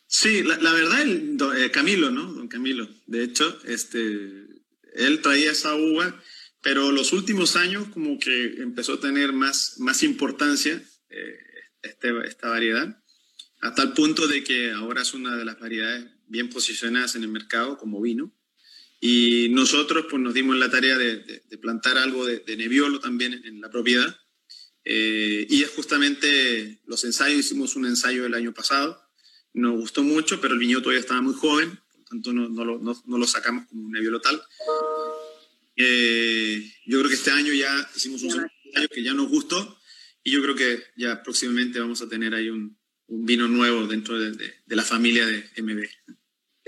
Sí, 0.07 0.43
la, 0.43 0.73
verdad, 0.73 1.03
el, 1.03 1.37
eh, 1.59 1.71
Camilo, 1.71 2.11
¿no? 2.11 2.33
Don 2.33 2.49
Camilo. 2.49 2.88
De 3.07 3.25
hecho, 3.25 3.59
este, 3.64 4.47
él 4.95 5.21
traía 5.23 5.53
esa 5.53 5.75
uva, 5.75 6.19
pero 6.62 6.93
los 6.93 7.12
últimos 7.12 7.57
años 7.57 7.88
como 7.93 8.19
que 8.19 8.55
empezó 8.62 8.95
a 8.95 9.01
tener 9.01 9.35
más, 9.35 9.75
más 9.79 10.03
importancia 10.03 10.83
eh, 11.11 11.38
este, 11.83 12.11
esta 12.27 12.49
variedad 12.49 12.97
a 13.61 13.75
tal 13.75 13.93
punto 13.93 14.27
de 14.27 14.43
que 14.43 14.71
ahora 14.73 15.03
es 15.03 15.12
una 15.12 15.37
de 15.37 15.45
las 15.45 15.59
variedades 15.61 16.07
bien 16.31 16.49
posicionadas 16.49 17.16
en 17.16 17.23
el 17.23 17.29
mercado 17.29 17.77
como 17.77 18.01
vino. 18.01 18.33
Y 19.01 19.49
nosotros 19.51 20.07
pues, 20.09 20.23
nos 20.23 20.33
dimos 20.33 20.57
la 20.57 20.71
tarea 20.71 20.97
de, 20.97 21.43
plantar 21.61 21.99
algo 21.99 22.25
de, 22.25 22.38
de, 22.38 22.57
Nebbiolo 22.57 23.01
también 23.01 23.43
en 23.45 23.61
la 23.61 23.71
propiedad. 23.71 24.16
Eh, 24.85 25.47
y 25.51 25.62
es 25.62 25.71
justamente 25.71 26.81
los 26.87 27.05
ensayos, 27.05 27.40
hicimos 27.40 27.77
un 27.77 27.87
ensayo 27.87 28.25
el 28.25 28.35
año 28.35 28.55
pasado, 28.55 29.01
nos 29.53 29.79
gustó 29.79 30.03
mucho, 30.03 30.40
pero 30.40 30.55
el 30.55 30.61
viñedo 30.61 30.81
todavía 30.81 31.01
estaba 31.01 31.21
muy 31.21 31.35
joven, 31.35 31.79
por 31.93 32.05
tanto 32.05 32.33
no, 32.33 32.49
no, 32.49 32.64
lo, 32.64 32.79
no, 32.79 33.19
lo, 33.19 33.27
sacamos 33.27 33.66
como 33.66 33.83
un 33.83 33.93
Nebbiolo 33.93 34.21
tal. 34.21 34.40
Eh, 35.77 36.73
yo 36.87 36.98
creo 36.98 37.09
que 37.09 37.17
este 37.17 37.31
año 37.31 37.52
ya 37.52 37.90
hicimos 37.94 38.23
un 38.23 38.48
ensayo 38.67 38.88
que 38.88 39.02
ya 39.02 39.15
nos 39.15 39.29
gustó 39.29 39.79
y 40.23 40.31
yo 40.31 40.42
creo 40.42 40.54
que 40.54 40.83
ya 40.96 41.23
próximamente 41.23 41.81
vamos 41.81 42.00
a 42.02 42.09
tener 42.09 42.35
ahí 42.35 42.48
un, 42.48 42.79
un 43.11 43.27
vino 43.27 43.48
nuevo 43.48 43.87
dentro 43.87 44.19
de, 44.19 44.33
de, 44.33 44.77
la 44.77 44.85
familia 44.85 45.27
de 45.27 45.50
MB. 45.63 45.85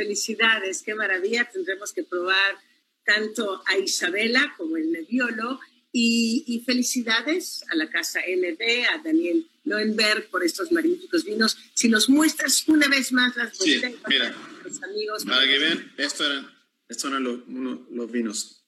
Felicidades, 0.03 0.83
qué 0.83 0.97
maravilla. 0.97 1.49
Tendremos 1.49 1.93
que 1.93 2.03
probar 2.03 2.59
tanto 3.05 3.63
a 3.67 3.79
Isabela 3.79 4.53
como 4.57 4.77
el 4.77 4.91
Nebbiolo. 4.91 5.61
Y, 5.95 6.45
y, 6.47 6.61
felicidades 6.61 7.63
a 7.71 7.77
la 7.77 7.91
casa 7.91 8.21
MB, 8.27 8.63
a 8.95 9.03
Daniel 9.05 9.47
Loenberg 9.65 10.31
por 10.31 10.43
estos 10.43 10.73
magníficos 10.73 11.23
vinos. 11.23 11.57
Si 11.75 11.89
nos 11.89 12.09
muestras 12.09 12.67
una 12.67 12.89
vez 12.89 13.13
más 13.13 13.37
las 13.37 13.59
botellas, 13.59 13.93
sí, 13.93 13.99
mira, 14.09 14.35
los 14.65 14.83
amigos. 14.83 15.25
Para 15.27 15.47
que 15.47 15.59
vean, 15.59 15.93
estos 15.99 16.27
eran, 16.27 16.51
estos 16.89 17.11
eran 17.11 17.23
los, 17.23 17.41
uno, 17.47 17.87
los 17.91 18.11
vinos. 18.11 18.65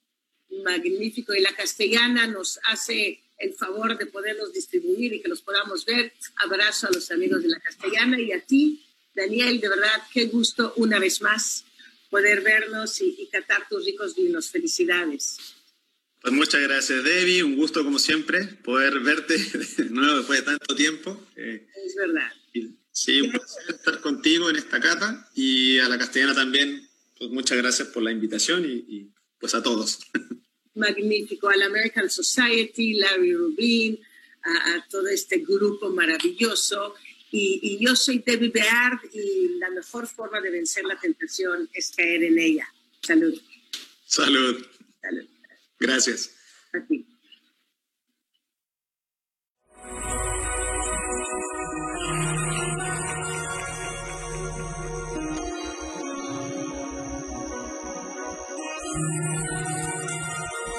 Magnífico. 0.63 1.35
Y 1.35 1.41
la 1.41 1.57
castellana 1.57 2.27
nos 2.27 2.61
hace 2.65 3.25
el 3.39 3.55
favor 3.55 3.97
de 3.99 4.07
poderlos 4.07 4.53
distribuir 4.53 5.15
y 5.15 5.23
que 5.23 5.29
los 5.29 5.43
podamos 5.43 5.85
ver. 5.85 6.13
Abrazo 6.37 6.89
a 6.89 6.93
los 6.93 7.11
amigos 7.11 7.43
de 7.43 7.49
la 7.49 7.61
castellana 7.61 8.21
y 8.21 8.33
a 8.33 8.41
ti, 8.41 8.84
Daniel, 9.15 9.61
de 9.61 9.69
verdad, 9.69 10.03
qué 10.13 10.27
gusto 10.27 10.73
una 10.77 10.99
vez 10.99 11.21
más 11.23 11.65
poder 12.11 12.43
vernos 12.43 13.01
y, 13.01 13.17
y 13.19 13.27
catar 13.29 13.69
tus 13.69 13.85
ricos 13.85 14.15
vinos. 14.15 14.51
Felicidades. 14.51 15.39
Pues 16.25 16.33
muchas 16.33 16.63
gracias, 16.63 17.05
Debbie. 17.05 17.43
Un 17.43 17.55
gusto, 17.55 17.85
como 17.85 17.99
siempre, 17.99 18.47
poder 18.65 19.01
verte 19.01 19.37
de 19.77 19.91
nuevo 19.91 20.19
después 20.19 20.41
de 20.41 20.47
tanto 20.47 20.75
tiempo. 20.75 21.23
Eh, 21.37 21.67
es 21.85 21.95
verdad. 21.97 22.33
Sí, 22.91 23.21
un 23.21 23.33
placer 23.33 23.65
estar 23.69 24.01
contigo 24.01 24.49
en 24.49 24.57
esta 24.57 24.81
cata 24.81 25.29
y 25.35 25.79
a 25.81 25.89
la 25.89 25.99
castellana 25.99 26.35
también. 26.35 26.89
Pues 27.19 27.31
muchas 27.31 27.59
gracias 27.59 27.89
por 27.89 28.03
la 28.03 28.11
invitación 28.11 28.65
y, 28.65 28.73
y 28.89 29.11
pues 29.39 29.55
a 29.55 29.63
todos. 29.63 29.99
Magnífico, 30.75 31.51
a 31.51 31.57
la 31.57 31.67
American 31.67 32.09
Society, 32.09 32.95
Larry 32.95 33.35
Rubin, 33.35 34.01
a, 34.45 34.75
a 34.77 34.89
todo 34.89 35.09
este 35.09 35.39
grupo 35.39 35.91
maravilloso. 35.91 36.95
Y, 37.37 37.59
y, 37.65 37.85
yo 37.85 37.97
soy 37.97 38.23
Debbie 38.25 38.51
Beard 38.51 39.01
y 39.13 39.59
la 39.59 39.69
mejor 39.71 40.07
forma 40.07 40.41
de 40.41 40.53
vencer 40.53 40.85
la 40.85 40.97
tentación 40.97 41.69
es 41.73 41.91
caer 41.91 42.23
en 42.23 42.39
ella. 42.39 42.73
Salud. 43.03 43.35
Salud. 44.07 44.65
Salud. 45.03 45.27
Gracias. 45.81 46.31
A 46.73 46.87
ti. 46.87 47.05